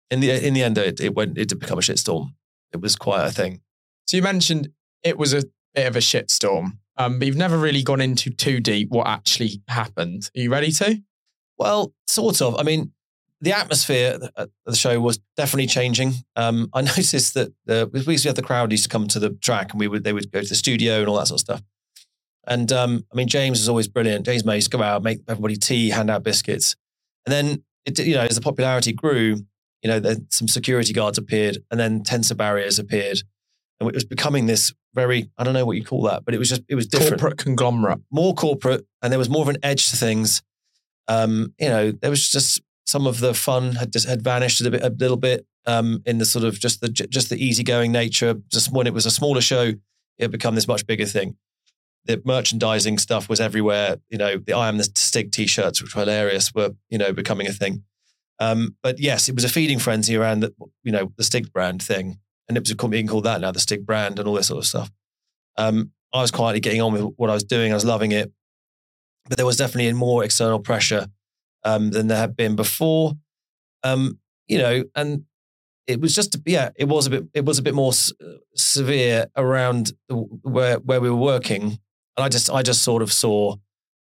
[0.09, 2.29] In the in the end, it, it went it did become a shitstorm.
[2.71, 3.59] It was quite a thing.
[4.05, 4.69] So you mentioned
[5.07, 5.43] it was a
[5.73, 9.61] bit of a shitstorm, um, but you've never really gone into too deep what actually
[9.67, 10.29] happened.
[10.35, 11.01] Are you ready to?
[11.57, 12.59] Well, sort of.
[12.59, 12.91] I mean,
[13.41, 16.13] the atmosphere at the show was definitely changing.
[16.35, 19.19] Um, I noticed that the, we used to have the crowd used to come to
[19.19, 21.37] the track, and we would they would go to the studio and all that sort
[21.37, 21.61] of stuff.
[22.45, 24.25] And um, I mean, James is always brilliant.
[24.25, 26.75] James May used to go out, make everybody tea, hand out biscuits,
[27.25, 29.37] and then it, you know as the popularity grew,
[29.81, 33.21] you know, then some security guards appeared, and then tensor barriers appeared,
[33.79, 36.37] and it was becoming this very I don't know what you call that, but it
[36.37, 37.99] was just it was different Corporate conglomerate.
[38.11, 40.41] more corporate and there was more of an edge to things.
[41.07, 44.71] Um, you know, there was just some of the fun had just had vanished a
[44.71, 48.35] bit, a little bit um, in the sort of just the just the easygoing nature.
[48.49, 49.73] Just when it was a smaller show,
[50.17, 51.37] it had become this much bigger thing.
[52.05, 53.97] The merchandising stuff was everywhere.
[54.09, 57.47] You know, the I am the Stig t-shirts, which were hilarious, were you know becoming
[57.47, 57.83] a thing.
[58.39, 60.53] Um, but yes, it was a feeding frenzy around the
[60.83, 63.85] you know the Stig brand thing, and it was being called that now, the Stig
[63.85, 64.91] brand and all this sort of stuff.
[65.57, 67.71] Um, I was quietly getting on with what I was doing.
[67.71, 68.31] I was loving it,
[69.27, 71.07] but there was definitely more external pressure
[71.63, 73.13] um, than there had been before.
[73.83, 75.25] Um, you know, and
[75.87, 78.13] it was just yeah, it was a bit it was a bit more s-
[78.55, 81.79] severe around where where we were working, and
[82.17, 83.55] I just I just sort of saw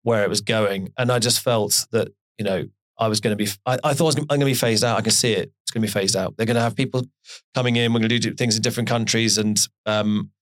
[0.03, 2.65] where it was going, and I just felt that you know
[2.99, 4.85] I was going to be I, I thought I was, I'm going to be phased
[4.85, 4.99] out.
[4.99, 5.53] I can see it.
[5.71, 6.37] It's going to be phased out.
[6.37, 7.07] They're going to have people
[7.55, 7.93] coming in.
[7.93, 9.57] We're going to do things in different countries, and
[9.87, 10.33] um,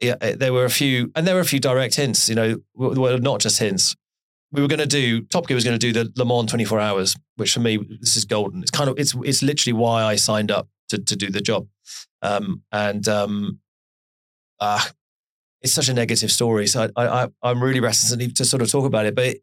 [0.00, 2.30] yeah, there were a few, and there were a few direct hints.
[2.30, 3.94] You know, well, not just hints.
[4.52, 6.80] We were going to do Top Gear was going to do the Le Mans 24
[6.80, 8.62] hours, which for me this is golden.
[8.62, 11.66] It's kind of it's it's literally why I signed up to to do the job,
[12.22, 13.60] um, and um,
[14.58, 14.82] uh,
[15.60, 16.66] it's such a negative story.
[16.66, 19.42] So I, I I'm really reticent to sort of talk about it, but it,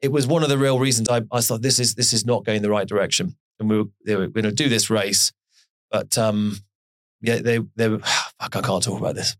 [0.00, 2.46] it was one of the real reasons I, I thought this is this is not
[2.46, 5.32] going the right direction, and we were, they were going to do this race,
[5.90, 6.56] but um,
[7.20, 7.98] yeah, they they were,
[8.40, 9.36] fuck, I can't talk about this.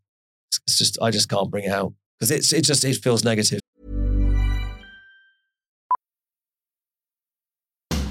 [0.66, 3.60] It's just I just can't bring it out because it's it just it feels negative.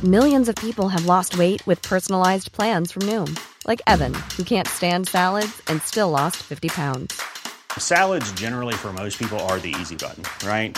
[0.04, 4.68] Millions of people have lost weight with personalized plans from Noom, like Evan, who can't
[4.68, 7.22] stand salads and still lost 50 pounds.
[7.78, 10.78] Salads, generally, for most people, are the easy button, right?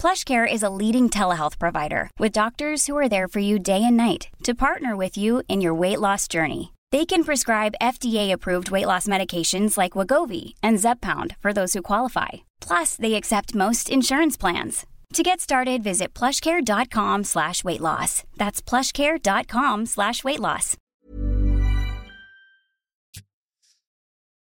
[0.00, 3.96] PlushCare is a leading telehealth provider with doctors who are there for you day and
[3.96, 6.72] night to partner with you in your weight loss journey.
[6.92, 12.28] They can prescribe FDA-approved weight loss medications like Wegovy and Zepbound for those who qualify.
[12.60, 14.86] Plus, they accept most insurance plans.
[15.14, 18.22] To get started, visit plushcare.com slash weight loss.
[18.36, 20.76] That's plushcare.com slash weight loss.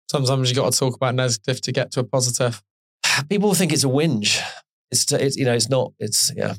[0.10, 2.62] Sometimes you got to talk about negative to get to a positive.
[3.28, 4.42] People think it's a whinge.
[4.92, 5.94] It's, it's you know it's not.
[6.00, 6.56] It's yeah.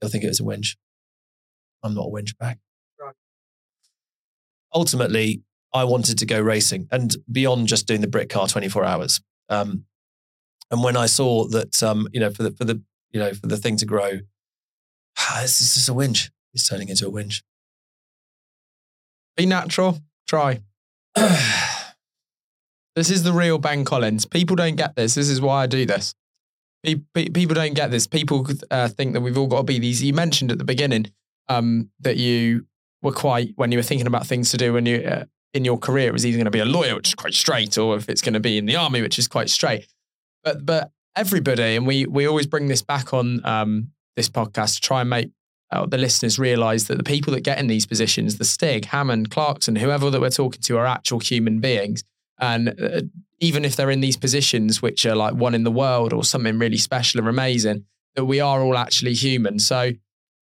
[0.00, 0.76] They'll think was a whinge.
[1.82, 2.58] I'm not a whinge back.
[3.00, 3.14] Right.
[4.74, 9.20] Ultimately, I wanted to go racing and beyond just doing the brick car 24 hours.
[9.48, 9.84] Um,
[10.70, 13.46] and when I saw that, um, you know, for the for the you know for
[13.46, 14.10] the thing to grow,
[15.40, 16.30] this is just a whinge.
[16.52, 17.42] It's turning into a whinge.
[19.36, 20.00] Be natural.
[20.26, 20.60] Try.
[21.16, 24.26] this is the real Ben Collins.
[24.26, 25.14] People don't get this.
[25.14, 26.14] This is why I do this.
[26.84, 28.06] Pe- pe- People don't get this.
[28.06, 30.02] People uh, think that we've all got to be these.
[30.02, 31.12] You mentioned at the beginning
[31.48, 32.66] um, that you
[33.02, 35.24] were quite when you were thinking about things to do when you uh,
[35.54, 36.08] in your career.
[36.08, 38.22] It was either going to be a lawyer, which is quite straight, or if it's
[38.22, 39.86] going to be in the army, which is quite straight.
[40.44, 44.80] But but everybody, and we we always bring this back on um, this podcast to
[44.80, 45.30] try and make
[45.70, 49.30] uh, the listeners realize that the people that get in these positions, the Stig, Hammond,
[49.30, 52.04] Clarkson, whoever that we're talking to, are actual human beings.
[52.40, 53.02] And uh,
[53.40, 56.58] even if they're in these positions, which are like one in the world or something
[56.58, 59.58] really special and amazing, that we are all actually human.
[59.58, 59.92] So,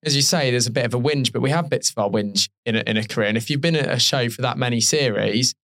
[0.05, 2.09] as you say, there's a bit of a whinge, but we have bits of our
[2.09, 3.29] whinge in a, in a career.
[3.29, 5.55] And if you've been at a show for that many series,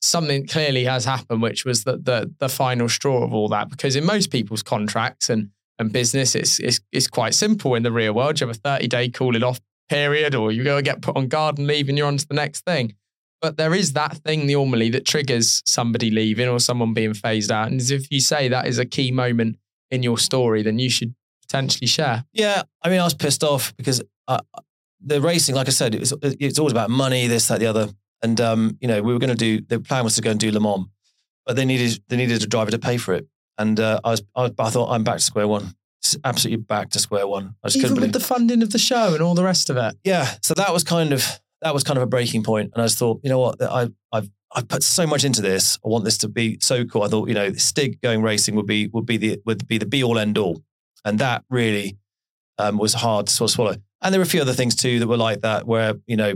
[0.00, 3.68] something clearly has happened, which was the, the the final straw of all that.
[3.70, 7.92] Because in most people's contracts and and business, it's it's, it's quite simple in the
[7.92, 8.40] real world.
[8.40, 11.28] You have a 30 day cooling off period, or you go and get put on
[11.28, 12.94] garden leave and you're on to the next thing.
[13.42, 17.70] But there is that thing normally that triggers somebody leaving or someone being phased out.
[17.70, 19.56] And if you say that is a key moment
[19.90, 22.24] in your story, then you should potentially share.
[22.32, 24.38] Yeah, I mean, I was pissed off because uh,
[25.04, 27.88] the racing, like I said, it was, it's always about money, this, that, the other.
[28.22, 29.60] And um, you know, we were going to do.
[29.60, 30.86] The plan was to go and do Le Mans,
[31.44, 33.26] but they needed they needed a driver to pay for it.
[33.58, 35.74] And uh, I was, I, was, I thought I'm back to square one.
[36.24, 37.56] Absolutely back to square one.
[37.64, 38.28] I just Even couldn't with believe.
[38.28, 39.96] the funding of the show and all the rest of it.
[40.04, 42.72] yeah, so that was kind of that was kind of a breaking point.
[42.74, 45.78] And I just thought, you know what, I I've I've put so much into this.
[45.84, 47.02] I want this to be so cool.
[47.02, 49.86] I thought, you know, Stig going racing would be would be the would be the
[49.86, 50.62] be all end all,
[51.04, 51.96] and that really
[52.58, 53.76] um, was hard to swallow.
[54.02, 56.34] And there were a few other things too that were like that, where you know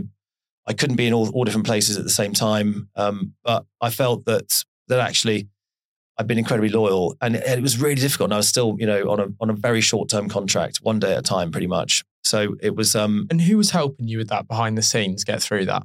[0.65, 2.89] I couldn't be in all, all different places at the same time.
[2.95, 5.47] Um, but I felt that that actually
[6.17, 8.27] I've been incredibly loyal, and it, it was really difficult.
[8.27, 10.99] And I was still, you know, on a on a very short term contract, one
[10.99, 12.03] day at a time, pretty much.
[12.27, 12.95] So it was.
[12.95, 15.83] Um, And who was helping you with that behind the scenes, get through that?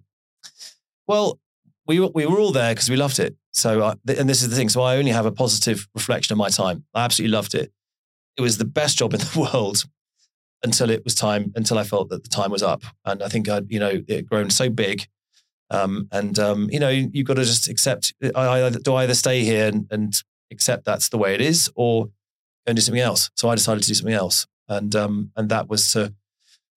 [1.07, 1.38] well,
[1.86, 3.36] we were, we were all there because we loved it.
[3.51, 4.68] So, I, and this is the thing.
[4.68, 6.84] So I only have a positive reflection of my time.
[6.95, 7.72] I absolutely loved it.
[8.36, 9.84] It was the best job in the world
[10.62, 12.82] until it was time, until I felt that the time was up.
[13.05, 15.07] And I think I'd, you know, it had grown so big.
[15.70, 18.14] Um, and um, you know, you've got to just accept.
[18.34, 20.14] I, I do I either stay here and, and
[20.51, 22.12] accept that's the way it is, or go
[22.68, 23.30] and do something else.
[23.36, 26.14] So I decided to do something else, and um, and that was to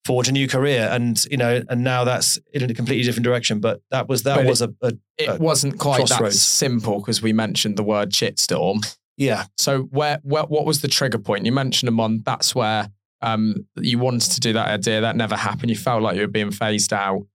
[0.05, 0.87] forge a new career.
[0.91, 3.59] And you know, and now that's in a completely different direction.
[3.59, 7.21] But that was that But was a, a, It a wasn't quite that simple because
[7.21, 8.85] we mentioned the word shitstorm.
[9.17, 9.45] yeah.
[9.57, 11.45] So where, where what was the trigger point?
[11.45, 12.89] You mentioned Le Mans that's where
[13.21, 15.01] um, you wanted to do that idea.
[15.01, 15.69] That never happened.
[15.71, 17.25] You felt like you were being phased out.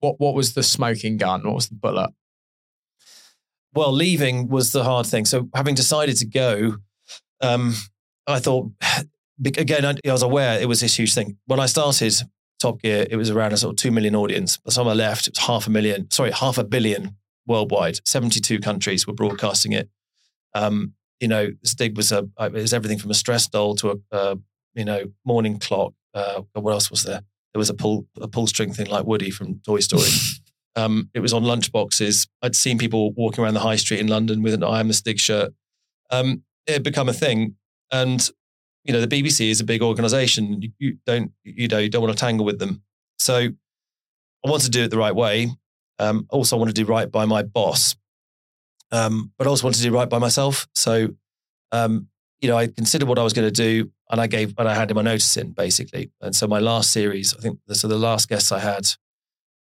[0.00, 1.42] What what was the smoking gun?
[1.44, 2.10] What was the bullet?
[3.74, 5.24] well, leaving was the hard thing.
[5.24, 6.76] So having decided to go,
[7.40, 7.74] um,
[8.26, 8.70] I thought
[9.44, 9.84] again.
[9.84, 12.14] I, I was aware it was this huge thing when I started
[12.60, 13.06] Top Gear.
[13.10, 14.56] It was around a sort of two million audience.
[14.56, 16.10] By the time I left, it was half a million.
[16.10, 17.16] Sorry, half a billion
[17.46, 17.98] worldwide.
[18.06, 19.88] Seventy-two countries were broadcasting it.
[20.54, 24.16] Um, you know, Stig was a it was everything from a stress doll to a,
[24.16, 24.38] a
[24.74, 25.94] you know morning clock.
[26.12, 27.22] Uh, what else was there?
[27.52, 30.08] There was a pull a pull string thing like Woody from Toy Story.
[30.76, 32.26] Um, it was on lunchboxes.
[32.42, 34.92] I'd seen people walking around the high street in London with an I am a
[34.92, 35.52] Stig shirt.
[36.10, 37.56] Um, it had become a thing.
[37.92, 38.28] And,
[38.84, 40.62] you know, the BBC is a big organization.
[40.78, 42.82] You, don't, you know, you don't want to tangle with them.
[43.18, 45.50] So I wanted to do it the right way.
[45.98, 47.96] Um, also, I wanted to do right by my boss.
[48.92, 50.68] Um, but I also wanted to do right by myself.
[50.74, 51.08] So,
[51.72, 52.08] um,
[52.40, 54.74] you know, I considered what I was going to do and I gave, and I
[54.74, 56.10] handed my notice in basically.
[56.20, 58.86] And so my last series, I think, so the last guests I had,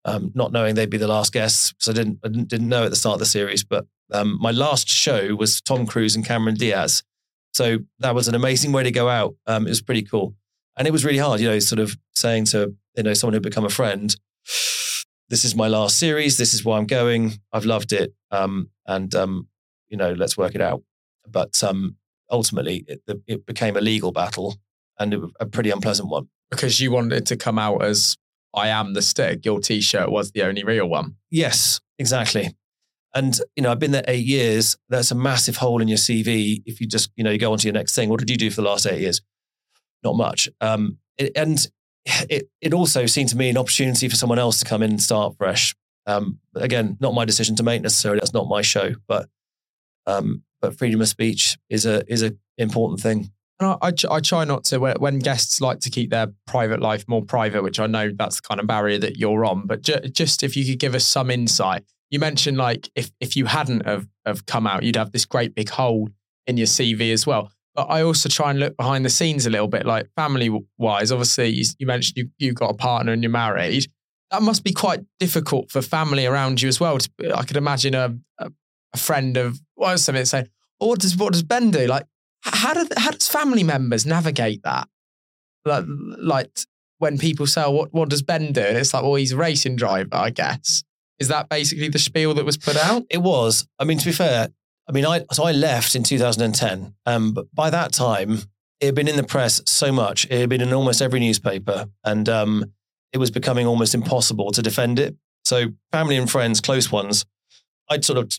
[0.05, 2.84] um, not knowing they'd be the last guests because I didn't I didn't, didn't know
[2.84, 3.63] at the start of the series.
[3.63, 7.03] But um, my last show was Tom Cruise and Cameron Diaz,
[7.54, 9.36] so that was an amazing way to go out.
[9.47, 10.36] Um, it was pretty cool,
[10.78, 13.43] and it was really hard, you know, sort of saying to you know someone who'd
[13.43, 14.16] become a friend,
[15.30, 16.38] "This is my last series.
[16.38, 17.34] This is why I'm going.
[17.51, 19.47] I've loved it, um, and um,
[19.89, 20.84] you know, let's work it out."
[21.28, 21.95] But um,
[22.30, 24.58] ultimately, it, it became a legal battle
[24.99, 26.28] and it a pretty unpleasant one.
[26.49, 28.16] Because you wanted to come out as
[28.54, 29.45] I am the Stig.
[29.45, 31.16] Your T-shirt was the only real one.
[31.32, 32.56] Yes, exactly.
[33.16, 34.76] And you know, I've been there eight years.
[34.89, 36.61] That's a massive hole in your CV.
[36.66, 38.09] If you just, you know, you go on to your next thing.
[38.09, 39.22] What did you do for the last eight years?
[40.03, 40.49] Not much.
[40.61, 41.66] Um, it, and
[42.30, 45.01] it it also seemed to me an opportunity for someone else to come in and
[45.01, 45.76] start fresh.
[46.05, 48.20] Um, again, not my decision to make necessarily.
[48.20, 49.30] That's not my show, but
[50.05, 53.32] um, but freedom of speech is a is a important thing.
[53.59, 56.82] And I, I, I try not to when, when guests like to keep their private
[56.82, 59.68] life more private, which I know that's the kind of barrier that you're on.
[59.68, 61.84] But ju- just if you could give us some insight,
[62.14, 65.55] you mentioned like if if you hadn't have, have come out, you'd have this great
[65.55, 66.09] big hole
[66.45, 67.51] in your CV as well.
[67.74, 71.11] But I also try and look behind the scenes a little bit, like family wise.
[71.11, 73.88] Obviously, you, you mentioned you you got a partner and you're married.
[74.30, 76.99] That must be quite difficult for family around you as well.
[77.34, 78.51] I could imagine a, a,
[78.93, 80.49] a friend of what something saying,
[80.80, 82.05] "Oh, what does what does Ben do?" Like
[82.43, 84.88] how do how does family members navigate that?
[85.66, 86.59] Like, like
[86.99, 89.38] when people say, oh, "What what does Ben do?" and it's like, "Well, he's a
[89.38, 90.84] racing driver, I guess."
[91.24, 93.03] Is that basically the spiel that was put out?
[93.09, 93.65] It was.
[93.80, 94.49] I mean, to be fair,
[94.89, 98.39] I mean, I so I left in 2010, um, but by that time,
[98.82, 100.26] it had been in the press so much.
[100.26, 102.65] It had been in almost every newspaper, and um,
[103.13, 105.15] it was becoming almost impossible to defend it.
[105.45, 107.26] So, family and friends, close ones,
[107.89, 108.38] I'd sort of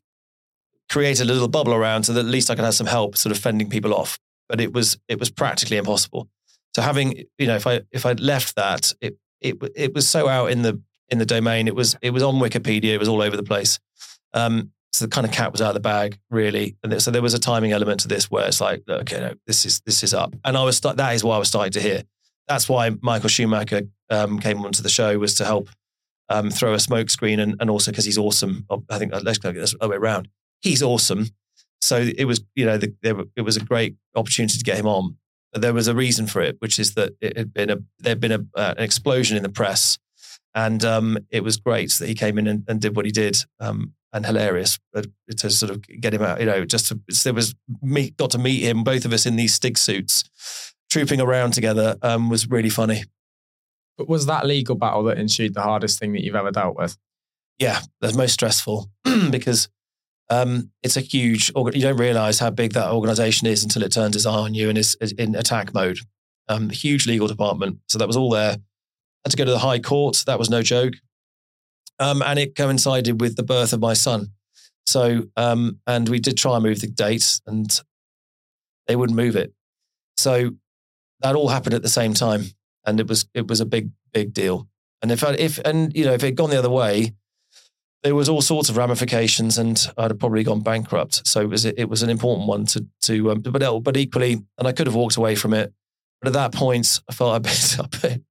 [0.91, 3.35] created a little bubble around so that at least I could have some help, sort
[3.35, 4.19] of fending people off.
[4.47, 6.29] But it was it was practically impossible.
[6.75, 10.29] So having you know, if I if I'd left that, it it it was so
[10.29, 11.69] out in the in the domain.
[11.69, 12.95] It was it was on Wikipedia.
[12.95, 13.79] It was all over the place.
[14.33, 16.77] Um, so the kind of cat was out of the bag, really.
[16.85, 19.67] And so there was a timing element to this where it's like, okay, no, this
[19.67, 20.35] is this is up.
[20.45, 22.03] And I was start, that is why I was starting to hear.
[22.47, 25.69] That's why Michael Schumacher um, came onto the show was to help
[26.29, 28.67] um, throw a smokescreen and, and also because he's awesome.
[28.89, 30.29] I think let's go this other way around.
[30.61, 31.31] He's awesome.
[31.81, 34.87] So it was, you know, the, there, it was a great opportunity to get him
[34.87, 35.17] on.
[35.53, 38.21] But there was a reason for it, which is that it had been a there'd
[38.21, 39.99] been a, uh, an explosion in the press,
[40.55, 43.37] and um, it was great that he came in and, and did what he did,
[43.61, 44.79] um, and hilarious
[45.37, 46.41] to sort of get him out.
[46.41, 49.37] You know, just to, there was me got to meet him, both of us in
[49.37, 50.25] these Stig suits,
[50.91, 53.05] trooping around together, um, was really funny.
[53.99, 56.97] But was that legal battle that ensued the hardest thing that you've ever dealt with?
[57.59, 58.91] Yeah, the most stressful
[59.31, 59.69] because
[60.31, 61.53] um, it's a huge.
[61.55, 64.69] You don't realize how big that organization is until it turns its eye on you
[64.69, 65.99] and is, is in attack mode.
[66.49, 68.59] Um, huge legal department, so that was all there.
[69.25, 70.23] Had to go to the High Court.
[70.27, 70.95] That was no joke,
[71.99, 74.29] um, and it coincided with the birth of my son.
[74.87, 77.81] So, um, and we did try and move the date, and
[78.87, 79.53] they wouldn't move it.
[80.17, 80.51] So
[81.21, 82.45] that all happened at the same time,
[82.85, 84.69] and it was it was a big big deal.
[85.03, 87.15] And if I, if and you know if it had gone the other way,
[88.03, 91.27] there was all sorts of ramifications, and I'd have probably gone bankrupt.
[91.27, 94.69] So it was it was an important one to to um, but but equally, and
[94.69, 95.73] I could have walked away from it.
[96.21, 98.23] But at that point, I felt a bit, a bit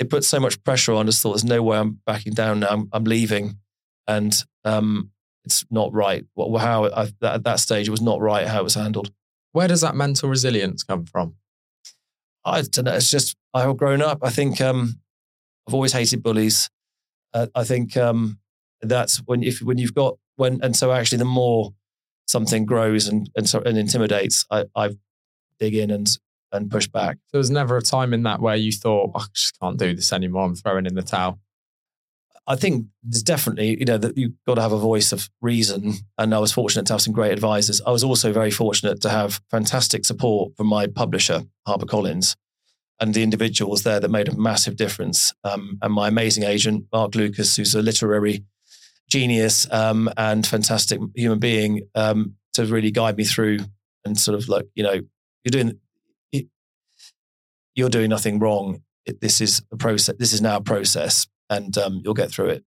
[0.00, 1.06] it put so much pressure on.
[1.06, 2.68] I just thought, there's no way I'm backing down now.
[2.70, 3.58] I'm, I'm leaving.
[4.08, 4.34] and
[4.64, 5.10] um,
[5.44, 6.24] it's not right.
[6.36, 9.12] How I, that, at that stage it was not right how it was handled.
[9.52, 11.36] Where does that mental resilience come from?
[12.44, 12.94] I don't know.
[12.94, 14.18] It's just I've grown up.
[14.22, 15.00] I think um,
[15.66, 16.70] I've always hated bullies.
[17.32, 18.38] Uh, I think um,
[18.82, 21.72] that's when if when you've got when and so actually the more
[22.26, 24.90] something grows and and, so, and intimidates, I, I
[25.58, 26.06] dig in and
[26.52, 27.18] and push back.
[27.32, 30.12] There was never a time in that where you thought, I just can't do this
[30.12, 30.44] anymore.
[30.44, 31.38] I'm throwing in the towel.
[32.46, 35.94] I think there's definitely, you know, that you've got to have a voice of reason.
[36.18, 37.80] And I was fortunate to have some great advisors.
[37.86, 42.34] I was also very fortunate to have fantastic support from my publisher, HarperCollins,
[42.98, 45.32] and the individuals there that made a massive difference.
[45.44, 48.44] Um, and my amazing agent, Mark Lucas, who's a literary
[49.08, 53.60] genius um, and fantastic human being, um, to really guide me through
[54.04, 54.94] and sort of like, you know,
[55.44, 55.78] you're doing,
[57.74, 58.82] you're doing nothing wrong.
[59.20, 60.16] This is a process.
[60.18, 62.64] This is now a process and um, you'll get through it.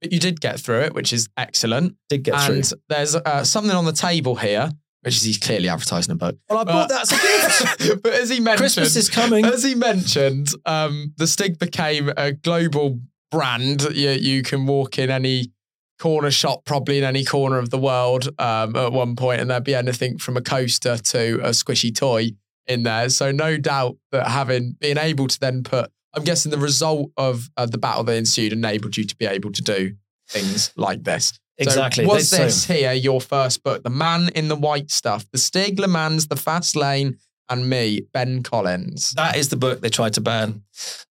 [0.00, 1.96] But you did get through it, which is excellent.
[2.08, 2.78] Did get and through.
[2.88, 4.70] there's uh, something on the table here,
[5.02, 6.36] which is he's clearly advertising a book.
[6.48, 8.02] Well, I bought that as a gift.
[8.02, 9.44] but as he mentioned, Christmas is coming.
[9.44, 13.82] As he mentioned, um, the Stig became a global brand.
[13.92, 15.52] You, you can walk in any
[15.98, 19.64] corner shop, probably in any corner of the world um, at one point, and there'd
[19.64, 22.30] be anything from a coaster to a squishy toy
[22.68, 23.08] in there.
[23.08, 27.48] So no doubt that having being able to then put I'm guessing the result of
[27.56, 29.94] uh, the battle that ensued enabled you to be able to do
[30.28, 31.38] things like this.
[31.58, 32.04] Exactly.
[32.04, 35.38] So was so- this here your first book, The Man in the White Stuff, The
[35.38, 37.18] Stig, Le Mans, The Fast Lane,
[37.50, 39.12] and me, Ben Collins?
[39.16, 40.62] That is the book they tried to ban.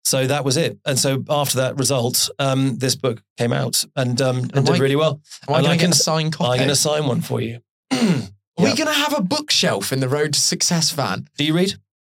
[0.04, 0.78] So that was it.
[0.86, 4.78] And so after that result, um, this book came out and, um, and did I-
[4.78, 5.22] really well.
[5.48, 6.52] Am I going to can- get a signed copy?
[6.52, 7.60] I'm going to sign one for you.
[8.58, 11.28] Are we going to have a bookshelf in the Road to Success van?
[11.38, 11.76] Do you read?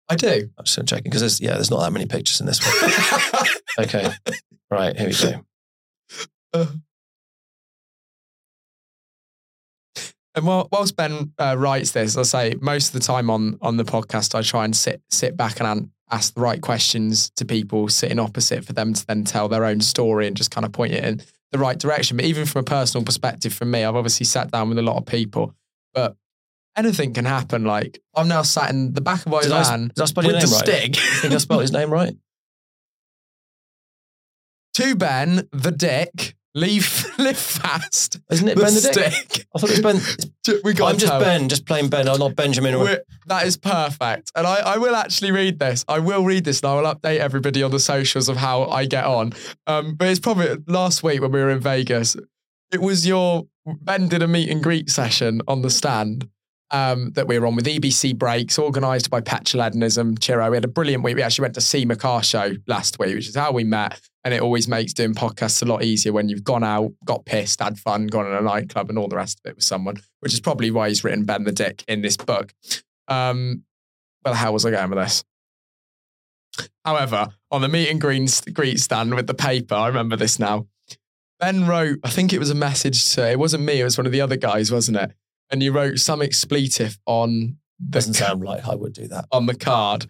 [0.09, 0.49] I do.
[0.57, 3.45] I'm just checking because there's yeah, there's not that many pictures in this one.
[3.79, 4.11] okay,
[4.71, 5.13] right here we
[6.53, 6.67] go.
[10.35, 13.77] And while, whilst Ben uh, writes this, I say most of the time on on
[13.77, 17.45] the podcast, I try and sit sit back and an- ask the right questions to
[17.45, 20.71] people sitting opposite for them to then tell their own story and just kind of
[20.71, 21.21] point it in
[21.51, 22.17] the right direction.
[22.17, 24.97] But even from a personal perspective, from me, I've obviously sat down with a lot
[24.97, 25.53] of people,
[25.93, 26.15] but
[26.75, 27.63] anything can happen.
[27.63, 30.23] Like I'm now sat in the back of my Did I, van did I spell
[30.23, 30.67] with your the name right?
[30.67, 30.97] stig.
[30.97, 32.15] I think I spelled his name right.
[34.75, 36.35] to Ben the Dick.
[36.55, 38.19] Leave live fast.
[38.31, 39.13] Isn't it the Ben the Dick?
[39.13, 39.45] Stick.
[39.55, 40.15] I thought it was
[40.45, 40.59] Ben.
[40.63, 41.19] We got I'm just.
[41.19, 42.09] Ben, just plain Ben.
[42.09, 42.73] I'm not Benjamin.
[42.73, 42.97] Or,
[43.27, 44.31] that is perfect.
[44.35, 45.85] And I, I will actually read this.
[45.87, 48.87] I will read this and I will update everybody on the socials of how I
[48.87, 49.33] get on.
[49.67, 52.17] Um, but it's probably last week when we were in Vegas.
[52.73, 53.45] It was your
[53.81, 56.27] Ben did a meet and greet session on the stand
[56.71, 60.49] um, that we were on with EBC Brakes, organised by Petroladenism, Chiro.
[60.49, 61.15] We had a brilliant week.
[61.15, 63.99] We actually went to see McCar show last week, which is how we met.
[64.23, 67.61] And it always makes doing podcasts a lot easier when you've gone out, got pissed,
[67.61, 70.33] had fun, gone in a nightclub, and all the rest of it with someone, which
[70.33, 72.53] is probably why he's written Ben the Dick in this book.
[73.07, 73.63] Um,
[74.23, 75.23] the hell was I going with this?
[76.83, 80.67] However, on the meet and greet stand with the paper, I remember this now.
[81.39, 84.05] Ben wrote, I think it was a message to, it wasn't me, it was one
[84.05, 85.13] of the other guys, wasn't it?
[85.51, 89.25] And you wrote some expletive on the doesn't sound like I would do that.
[89.31, 90.07] on the card,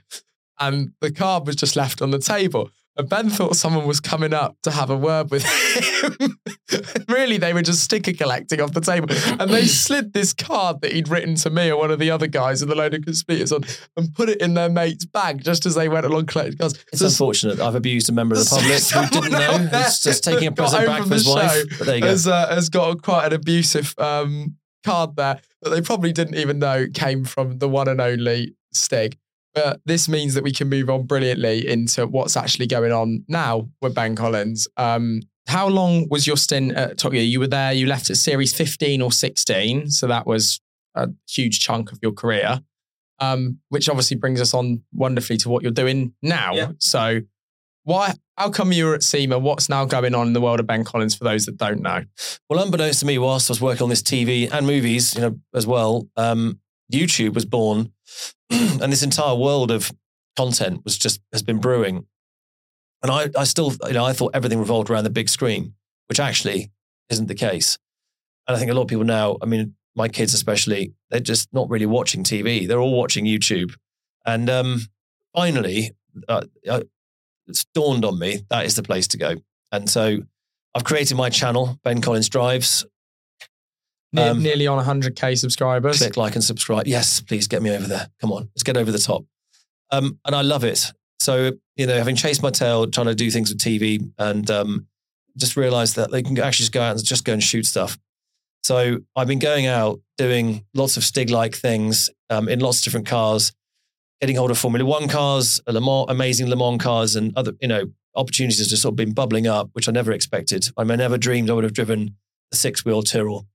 [0.59, 2.71] and the card was just left on the table.
[2.97, 6.37] And Ben thought someone was coming up to have a word with him.
[7.07, 9.07] really, they were just sticker collecting off the table.
[9.39, 12.27] And they slid this card that he'd written to me or one of the other
[12.27, 13.63] guys with a load of conspirators on
[13.95, 16.83] and put it in their mate's bag just as they went along collecting cards.
[16.91, 17.61] It's So unfortunate.
[17.61, 19.79] I've abused a member of the public who didn't know.
[19.79, 21.65] Who's just taking a present back from for his the wife.
[21.77, 22.07] But there you go.
[22.07, 26.59] Has, uh, has got quite an abusive um, card there that they probably didn't even
[26.59, 29.17] know came from the one and only Stig.
[29.53, 33.69] But this means that we can move on brilliantly into what's actually going on now
[33.81, 34.67] with Ben Collins.
[34.77, 37.23] Um, how long was your stint at Top Gear?
[37.23, 39.89] You were there, you left at series 15 or 16.
[39.89, 40.61] So that was
[40.95, 42.61] a huge chunk of your career,
[43.19, 46.53] um, which obviously brings us on wonderfully to what you're doing now.
[46.53, 46.71] Yeah.
[46.77, 47.21] So,
[47.83, 48.13] why?
[48.37, 49.39] How come you were at SEMA?
[49.39, 52.03] What's now going on in the world of Ben Collins for those that don't know?
[52.49, 55.39] Well, unbeknownst to me, whilst I was working on this TV and movies, you know,
[55.53, 56.59] as well, um,
[56.91, 57.91] YouTube was born,
[58.49, 59.91] and this entire world of
[60.35, 62.05] content was just has been brewing.
[63.01, 65.73] And I, I still, you know, I thought everything revolved around the big screen,
[66.07, 66.71] which actually
[67.09, 67.77] isn't the case.
[68.47, 71.49] And I think a lot of people now, I mean, my kids especially, they're just
[71.53, 72.67] not really watching TV.
[72.67, 73.75] They're all watching YouTube.
[74.25, 74.81] And um,
[75.35, 75.91] finally,
[76.27, 76.81] uh, uh,
[77.49, 79.35] it's dawned on me that is the place to go.
[79.71, 80.19] And so
[80.75, 82.85] I've created my channel, Ben Collins Drives.
[84.13, 85.97] Ne- Um, nearly on 100k subscribers.
[85.99, 86.87] Click like and subscribe.
[86.87, 88.09] Yes, please get me over there.
[88.21, 89.25] Come on, let's get over the top.
[89.91, 90.91] Um, and I love it.
[91.19, 94.87] So you know, having chased my tail, trying to do things with TV and um,
[95.37, 97.97] just realized that they can actually just go out and just go and shoot stuff.
[98.63, 102.83] So I've been going out doing lots of Stig like things um, in lots of
[102.85, 103.53] different cars,
[104.21, 107.67] getting hold of Formula One cars, Le Mans, amazing Le Mans cars, and other, you
[107.67, 110.69] know, opportunities have just sort of been bubbling up, which I never expected.
[110.77, 112.15] I, mean, I never dreamed I would have driven
[112.51, 113.47] the six wheel Tyrrell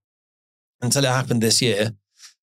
[0.81, 1.93] until it happened this year.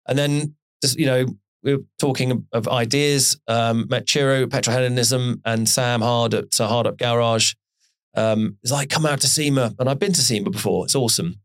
[0.08, 1.26] And then, just, you know,
[1.64, 6.88] we were talking of ideas, um, met Chiro, Petrohellenism, and Sam Hard at uh, Hard
[6.88, 7.54] Up Garage.
[8.16, 9.76] Um, it's like, come out to SEMA.
[9.80, 10.86] And I've been to SEMA before.
[10.86, 11.40] It's awesome,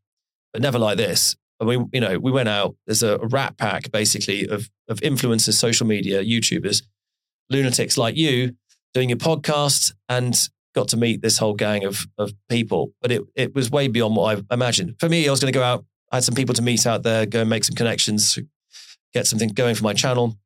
[0.53, 1.37] but never like this.
[1.59, 2.77] And we, you know, we went out.
[2.87, 6.83] There's a, rat pack basically of of influencers, social media, YouTubers,
[7.51, 8.55] lunatics like you
[8.95, 10.35] doing your podcast, and
[10.75, 12.93] got to meet this whole gang of of people.
[13.01, 14.97] But it it was way beyond what I imagined.
[15.01, 15.85] For me, I was going to go out.
[16.13, 18.39] I had some people to meet out there, go and make some connections,
[19.13, 20.37] get something going for my channel.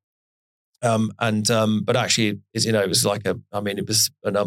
[0.83, 3.39] Um, and um, but actually, it's, you know, it was like a.
[3.53, 4.47] I mean, it was an, a,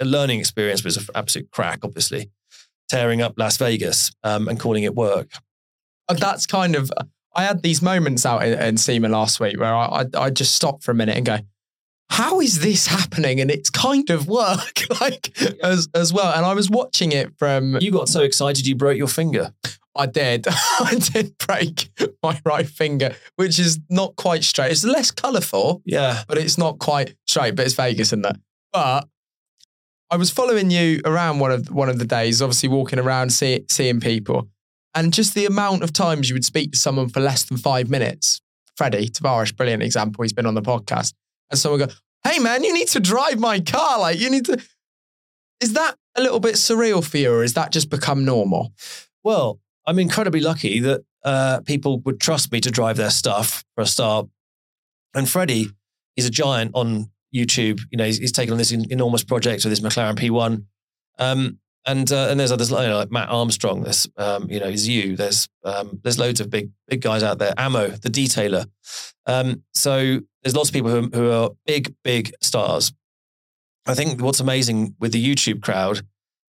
[0.00, 0.80] a learning experience.
[0.80, 2.30] It was an absolute crack, obviously,
[2.88, 5.32] tearing up Las Vegas um, and calling it work.
[6.08, 6.90] That's kind of.
[7.34, 10.54] I had these moments out in, in SEMA last week where I, I I just
[10.54, 11.38] stopped for a minute and go,
[12.10, 13.40] how is this happening?
[13.40, 16.32] And it's kind of work, like as as well.
[16.34, 17.78] And I was watching it from.
[17.80, 19.52] You got so excited you broke your finger.
[19.94, 20.46] I did.
[20.80, 21.90] I did break
[22.22, 24.72] my right finger, which is not quite straight.
[24.72, 26.22] It's less colourful, Yeah.
[26.28, 27.56] but it's not quite straight.
[27.56, 28.36] But it's Vegas, isn't it?
[28.72, 29.06] But
[30.10, 33.64] I was following you around one of one of the days, obviously walking around, see,
[33.70, 34.48] seeing people,
[34.94, 37.88] and just the amount of times you would speak to someone for less than five
[37.88, 38.40] minutes.
[38.76, 40.22] Freddie Tavarish, brilliant example.
[40.22, 41.14] He's been on the podcast,
[41.50, 41.92] and someone go,
[42.24, 44.00] "Hey man, you need to drive my car.
[44.00, 44.62] Like you need to."
[45.60, 48.72] Is that a little bit surreal for you, or is that just become normal?
[49.22, 53.82] Well, I'm incredibly lucky that uh, people would trust me to drive their stuff for
[53.82, 54.26] a start.
[55.14, 55.70] And Freddie,
[56.16, 57.80] he's a giant on YouTube.
[57.90, 60.64] You know, he's, he's taken on this en- enormous project with his McLaren P1.
[61.18, 63.82] Um, and uh, and there's others you know, like Matt Armstrong.
[63.82, 65.16] There's um, you know, there's you.
[65.16, 67.54] There's um, there's loads of big big guys out there.
[67.56, 68.66] Ammo, the detailer.
[69.26, 72.92] Um, so there's lots of people who, who are big big stars.
[73.86, 76.02] I think what's amazing with the YouTube crowd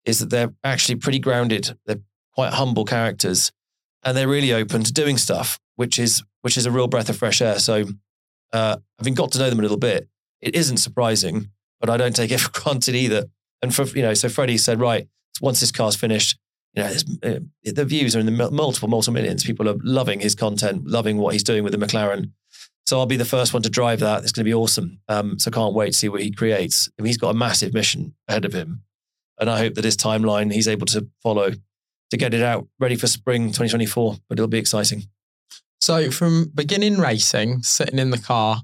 [0.05, 1.77] is that they're actually pretty grounded.
[1.87, 2.01] They're
[2.33, 3.51] quite humble characters,
[4.05, 7.17] and they're really open to doing stuff, which is which is a real breath of
[7.17, 7.59] fresh air.
[7.59, 7.87] So,
[8.53, 10.09] uh, having got to know them a little bit,
[10.41, 11.51] it isn't surprising,
[11.81, 13.25] but I don't take it for granted either.
[13.63, 15.09] And for you know, so Freddie said, right,
[15.41, 16.39] once this car's finished,
[16.75, 19.45] you know, uh, the views are in the multiple, multiple millions.
[19.45, 22.33] People are loving his content, loving what he's doing with the McLaren.
[22.87, 24.23] So I'll be the first one to drive that.
[24.23, 25.01] It's going to be awesome.
[25.09, 26.89] Um, so can't wait to see what he creates.
[26.99, 28.83] I mean, he's got a massive mission ahead of him,
[29.41, 31.53] and I hope that his timeline he's able to follow
[32.11, 34.19] to get it out ready for spring 2024.
[34.29, 35.05] But it'll be exciting.
[35.81, 38.63] So from beginning racing, sitting in the car,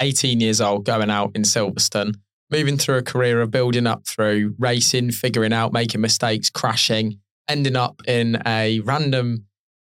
[0.00, 2.16] 18 years old, going out in Silverstone,
[2.50, 7.18] moving through a career of building up through racing, figuring out, making mistakes, crashing,
[7.48, 9.46] ending up in a random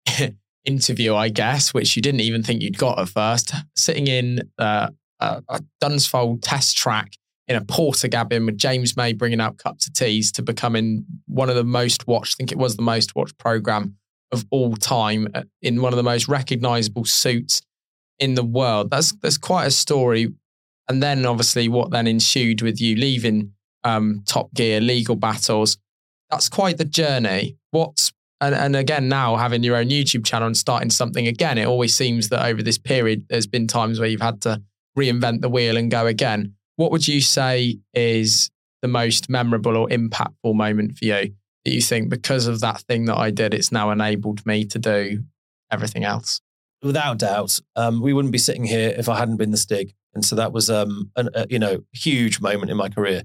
[0.65, 4.89] interview, I guess, which you didn't even think you'd got at first, sitting in uh,
[5.21, 7.13] a, a Dunsfold test track
[7.47, 11.57] in a Portakabin with James May bringing out cups of teas to becoming one of
[11.57, 13.97] the most watched, I think it was the most watched program
[14.31, 17.63] of all time uh, in one of the most recognizable suits
[18.19, 18.91] in the world.
[18.91, 20.35] That's that's quite a story.
[20.89, 23.53] And then obviously what then ensued with you leaving
[23.85, 25.79] um, Top Gear, legal battles.
[26.31, 27.57] That's quite the journey.
[27.71, 31.67] What's and, and again now having your own YouTube channel and starting something again, it
[31.67, 34.63] always seems that over this period there's been times where you've had to
[34.97, 36.55] reinvent the wheel and go again.
[36.77, 38.51] What would you say is
[38.83, 41.35] the most memorable or impactful moment for you
[41.65, 44.79] that you think because of that thing that I did, it's now enabled me to
[44.79, 45.25] do
[45.71, 46.41] everything else?
[46.83, 50.25] Without doubt, um, we wouldn't be sitting here if I hadn't been the Stig, and
[50.25, 53.23] so that was um, an, a you know huge moment in my career,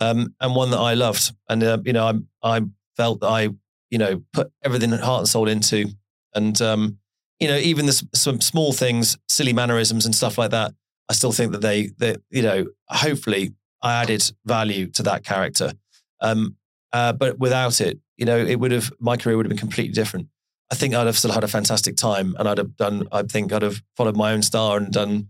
[0.00, 2.06] um, and one that I loved, and uh, you know
[2.42, 2.62] I I
[2.96, 3.48] felt that I
[3.90, 5.86] you know put everything heart and soul into,
[6.34, 6.98] and um,
[7.40, 10.72] you know even the, some small things, silly mannerisms and stuff like that.
[11.10, 15.72] I still think that they that you know hopefully I added value to that character,
[16.20, 16.56] um,
[16.92, 19.92] uh, but without it, you know, it would have my career would have been completely
[19.92, 20.28] different.
[20.70, 23.08] I think I'd have still had a fantastic time, and I'd have done.
[23.10, 25.28] I think I'd have followed my own star and done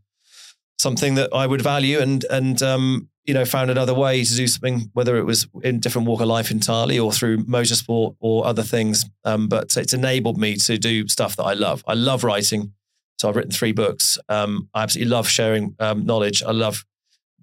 [0.78, 4.46] something that I would value, and and um, you know, found another way to do
[4.46, 8.62] something, whether it was in different walk of life entirely or through motorsport or other
[8.62, 9.04] things.
[9.24, 11.84] Um, but it's enabled me to do stuff that I love.
[11.86, 12.72] I love writing,
[13.18, 14.18] so I've written three books.
[14.28, 16.42] Um, I absolutely love sharing um, knowledge.
[16.42, 16.86] I love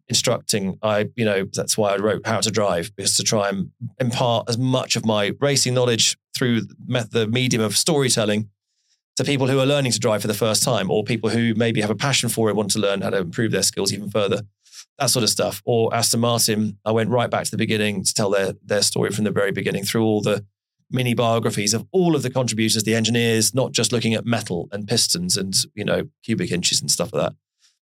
[0.08, 0.78] instructing.
[0.82, 4.50] I, you know, that's why I wrote How to Drive, because to try and impart
[4.50, 8.50] as much of my racing knowledge through the medium of storytelling
[9.16, 11.82] to people who are learning to drive for the first time, or people who maybe
[11.82, 14.42] have a passion for it, want to learn how to improve their skills even further,
[15.00, 15.62] that sort of stuff.
[15.66, 19.12] Or Aston Martin, I went right back to the beginning to tell their their story
[19.12, 20.46] from the very beginning through all the
[20.92, 24.88] mini biographies of all of the contributors, the engineers, not just looking at metal and
[24.88, 27.36] pistons and you know cubic inches and stuff like that,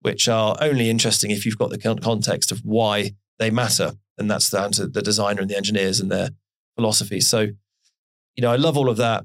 [0.03, 4.51] which are only interesting if you've got the context of why they matter, and that's
[4.51, 6.31] down to the designer and the engineers and their
[6.77, 7.21] philosophy.
[7.21, 9.25] So, you know, I love all of that.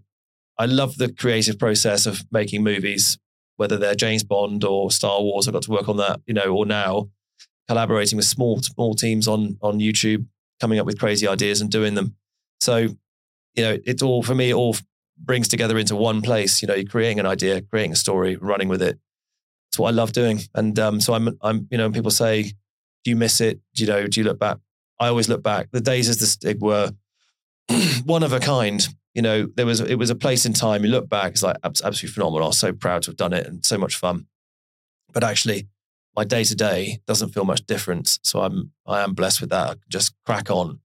[0.57, 3.17] I love the creative process of making movies,
[3.57, 5.47] whether they're James Bond or Star Wars.
[5.47, 7.09] I've got to work on that, you know, or now
[7.67, 10.25] collaborating with small small teams on on YouTube,
[10.59, 12.15] coming up with crazy ideas and doing them.
[12.59, 14.49] So, you know, it's all for me.
[14.49, 14.75] It all
[15.17, 16.61] brings together into one place.
[16.61, 18.99] You know, you're creating an idea, creating a story, running with it.
[19.69, 20.41] It's what I love doing.
[20.53, 23.59] And um, so I'm, I'm, you know, people say, "Do you miss it?
[23.73, 24.05] Do you know?
[24.07, 24.57] Do you look back?"
[24.99, 25.69] I always look back.
[25.71, 26.91] The days as the Stig were
[28.05, 28.87] one of a kind.
[29.13, 30.83] You know, there was it was a place in time.
[30.85, 32.45] You look back, it's like absolutely phenomenal.
[32.45, 34.27] I was so proud to have done it and so much fun.
[35.11, 35.67] But actually,
[36.15, 38.19] my day to day doesn't feel much different.
[38.23, 39.69] So I'm I am blessed with that.
[39.69, 40.79] I can just crack on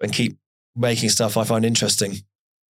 [0.00, 0.36] and keep
[0.74, 2.16] making stuff I find interesting.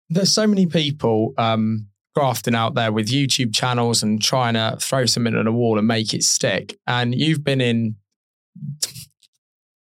[0.09, 5.07] There's so many people um, grafting out there with YouTube channels and trying to throw
[5.07, 6.77] something at a wall and make it stick.
[6.87, 7.97] And you've been in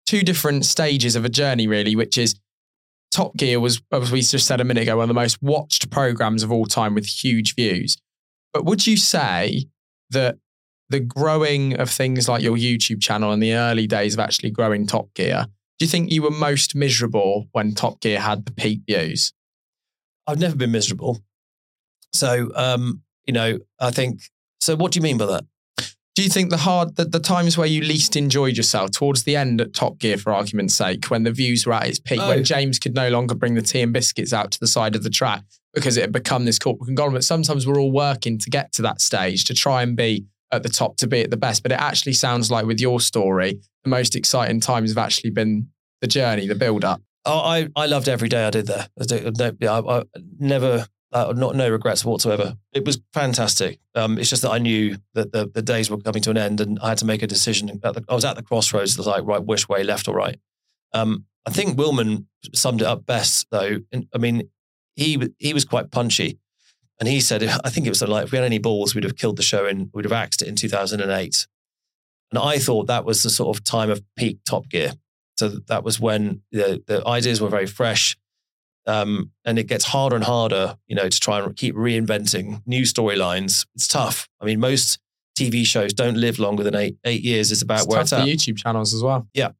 [0.06, 2.34] two different stages of a journey, really, which is
[3.10, 5.90] Top Gear was, as we just said a minute ago, one of the most watched
[5.90, 7.96] programs of all time with huge views.
[8.52, 9.64] But would you say
[10.10, 10.38] that
[10.90, 14.86] the growing of things like your YouTube channel and the early days of actually growing
[14.86, 15.46] Top Gear,
[15.78, 19.32] do you think you were most miserable when Top Gear had the peak views?
[20.26, 21.20] I've never been miserable.
[22.12, 24.20] So, um, you know, I think.
[24.60, 25.44] So, what do you mean by that?
[26.18, 29.36] Do you think the hard the, the times where you least enjoyed yourself towards the
[29.36, 32.30] end at Top Gear, for argument's sake, when the views were at its peak, oh.
[32.30, 35.04] when James could no longer bring the tea and biscuits out to the side of
[35.04, 37.22] the track because it had become this corporate conglomerate?
[37.22, 40.68] Sometimes we're all working to get to that stage to try and be at the
[40.68, 41.62] top to be at the best.
[41.62, 45.68] But it actually sounds like with your story, the most exciting times have actually been
[46.00, 47.00] the journey, the build up.
[47.26, 48.88] Oh, I, I loved every day I did there.
[49.00, 50.02] I, I, I
[50.40, 52.56] never uh, not no regrets whatsoever.
[52.72, 53.80] It was fantastic.
[53.94, 56.60] Um, it's just that I knew that the, the days were coming to an end,
[56.60, 57.66] and I had to make a decision.
[57.66, 58.98] The, I was at the crossroads.
[58.98, 60.38] Like right, which way, left or right.
[60.92, 63.78] Um, I think Wilman summed it up best, though.
[64.14, 64.50] I mean,
[64.96, 66.38] he he was quite punchy,
[66.98, 69.16] and he said, I think it was like if we had any balls, we'd have
[69.16, 71.46] killed the show and we'd have axed it in 2008.
[72.30, 74.92] And I thought that was the sort of time of peak Top Gear.
[75.38, 78.16] So that was when the, the ideas were very fresh
[78.88, 82.82] um, and it gets harder and harder, you know, to try and keep reinventing new
[82.82, 83.66] storylines.
[83.74, 84.28] It's tough.
[84.40, 84.98] I mean, most
[85.38, 87.52] TV shows don't live longer than eight eight years.
[87.52, 88.26] It's about it's where it's at.
[88.26, 89.28] YouTube channels as well.
[89.34, 89.50] Yeah.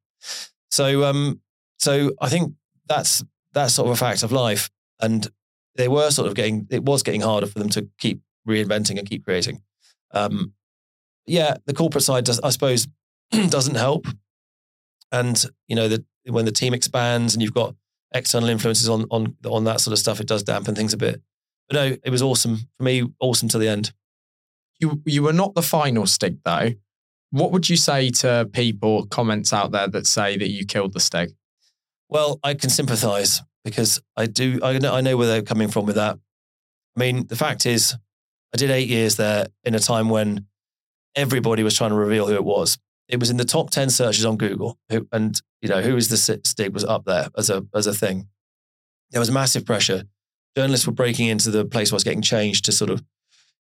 [0.71, 1.41] So, um,
[1.77, 2.53] so I think
[2.87, 3.23] that's
[3.53, 5.27] that's sort of a fact of life, and
[5.75, 9.07] they were sort of getting it was getting harder for them to keep reinventing and
[9.07, 9.61] keep creating.
[10.11, 10.53] Um,
[11.27, 12.87] yeah, the corporate side does, I suppose,
[13.49, 14.07] doesn't help,
[15.11, 17.75] and you know, that when the team expands and you've got
[18.13, 21.21] external influences on on on that sort of stuff, it does dampen things a bit.
[21.67, 23.03] But no, it was awesome for me.
[23.19, 23.93] Awesome to the end.
[24.79, 26.71] You you were not the final Stig though.
[27.31, 30.99] What would you say to people, comments out there that say that you killed the
[30.99, 31.29] Stig?
[32.09, 34.59] Well, I can sympathise because I do.
[34.63, 36.17] I know, I know where they're coming from with that.
[36.95, 37.95] I mean, the fact is,
[38.53, 40.47] I did eight years there in a time when
[41.15, 42.79] everybody was trying to reveal who it was
[43.09, 44.77] it was in the top 10 searches on Google.
[45.11, 48.27] And, you know, who is the Stig was up there as a, as a thing.
[49.11, 50.03] There was massive pressure.
[50.55, 53.03] Journalists were breaking into the place where I was getting changed to sort of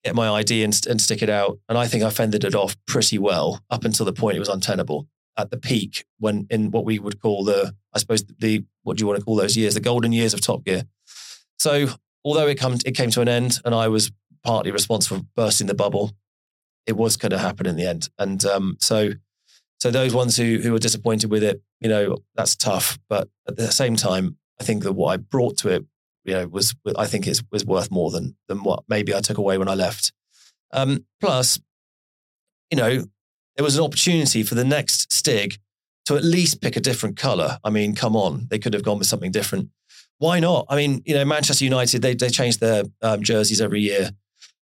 [0.04, 1.60] get my ID and, and stick it out.
[1.68, 4.50] And I think I fended it off pretty well up until the point it was
[4.50, 5.08] untenable
[5.38, 9.02] at the peak when in what we would call the, I suppose the, what do
[9.02, 9.74] you want to call those years?
[9.74, 10.84] The golden years of Top Gear.
[11.58, 11.88] So
[12.24, 14.12] although it come, it came to an end and I was
[14.44, 16.12] partly responsible for bursting the bubble,
[16.86, 18.10] it was going to happen in the end.
[18.20, 19.12] And um, so
[19.82, 23.00] so those ones who who were disappointed with it, you know, that's tough.
[23.10, 25.84] But at the same time, I think that what I brought to it,
[26.24, 29.40] you know, was I think is was worth more than than what maybe I took
[29.40, 30.14] away when I left.
[30.72, 31.60] Um, plus,
[32.70, 33.06] you know,
[33.56, 35.58] there was an opportunity for the next Stig
[36.06, 37.58] to at least pick a different color.
[37.64, 39.72] I mean, come on, they could have gone with something different.
[40.20, 40.68] Why not?
[40.70, 44.12] I mean, you know, Manchester United they they change their um, jerseys every year.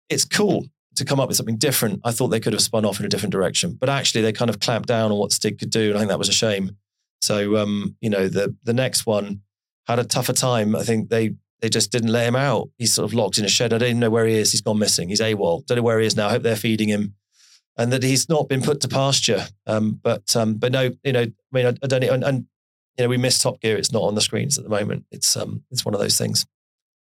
[0.09, 0.65] It's cool
[0.97, 2.01] to come up with something different.
[2.03, 4.49] I thought they could have spun off in a different direction, but actually they kind
[4.49, 6.77] of clamped down on what Stig could do, and I think that was a shame.
[7.21, 9.41] So, um, you know, the the next one
[9.87, 10.75] had a tougher time.
[10.75, 12.69] I think they they just didn't let him out.
[12.77, 13.73] He's sort of locked in a shed.
[13.73, 14.51] I don't even know where he is.
[14.51, 15.09] He's gone missing.
[15.09, 15.65] He's AWOL.
[15.65, 16.27] Don't know where he is now.
[16.27, 17.15] I hope they're feeding him,
[17.77, 19.47] and that he's not been put to pasture.
[19.65, 22.03] Um, but um, but no, you know, I mean, I, I don't.
[22.03, 22.45] And, and
[22.97, 23.77] you know, we miss Top Gear.
[23.77, 25.05] It's not on the screens at the moment.
[25.11, 26.45] It's um, it's one of those things.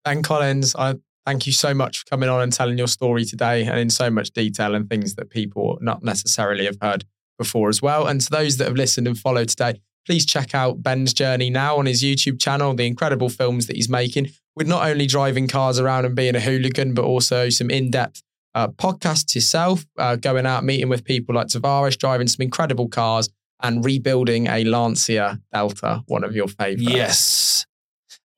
[0.04, 3.64] Ben Collins, I thank you so much for coming on and telling your story today
[3.64, 7.04] and in so much detail and things that people not necessarily have heard
[7.38, 8.06] before as well.
[8.06, 11.78] And to those that have listened and followed today, please check out Ben's journey now
[11.78, 15.80] on his YouTube channel, the incredible films that he's making with not only driving cars
[15.80, 18.22] around and being a hooligan, but also some in depth
[18.54, 23.28] uh, podcasts yourself, uh, going out meeting with people like Tavarish, driving some incredible cars
[23.62, 26.82] and rebuilding a Lancia Delta, one of your favorites.
[26.82, 27.66] Yes.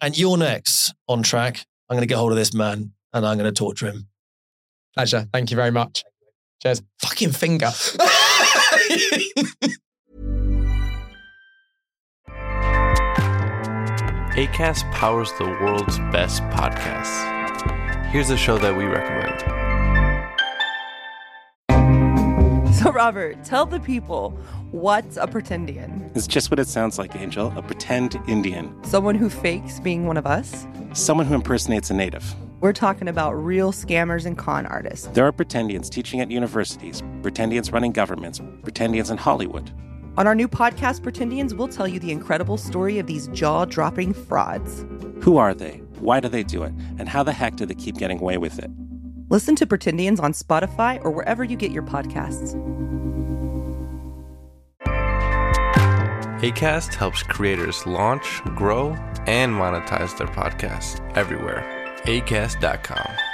[0.00, 1.66] And you're next on track.
[1.88, 4.08] I'm going to get hold of this man and I'm going to torture him.
[4.94, 5.28] Pleasure.
[5.32, 6.04] Thank you very much.
[6.62, 6.82] Cheers.
[7.00, 7.70] Fucking finger.
[14.36, 18.10] ACAST powers the world's best podcasts.
[18.10, 19.55] Here's a show that we recommend.
[22.86, 24.30] So, Robert, tell the people
[24.70, 26.16] what's a pretendian?
[26.16, 28.72] It's just what it sounds like, Angel a pretend Indian.
[28.84, 30.68] Someone who fakes being one of us?
[30.92, 32.32] Someone who impersonates a native.
[32.60, 35.08] We're talking about real scammers and con artists.
[35.08, 39.72] There are pretendians teaching at universities, pretendians running governments, pretendians in Hollywood.
[40.16, 44.14] On our new podcast, Pretendians, we'll tell you the incredible story of these jaw dropping
[44.14, 44.86] frauds.
[45.22, 45.82] Who are they?
[45.98, 46.72] Why do they do it?
[46.98, 48.70] And how the heck do they keep getting away with it?
[49.28, 52.54] Listen to Pretendians on Spotify or wherever you get your podcasts.
[56.40, 58.90] ACAST helps creators launch, grow,
[59.26, 61.64] and monetize their podcasts everywhere.
[62.04, 63.25] ACAST.com.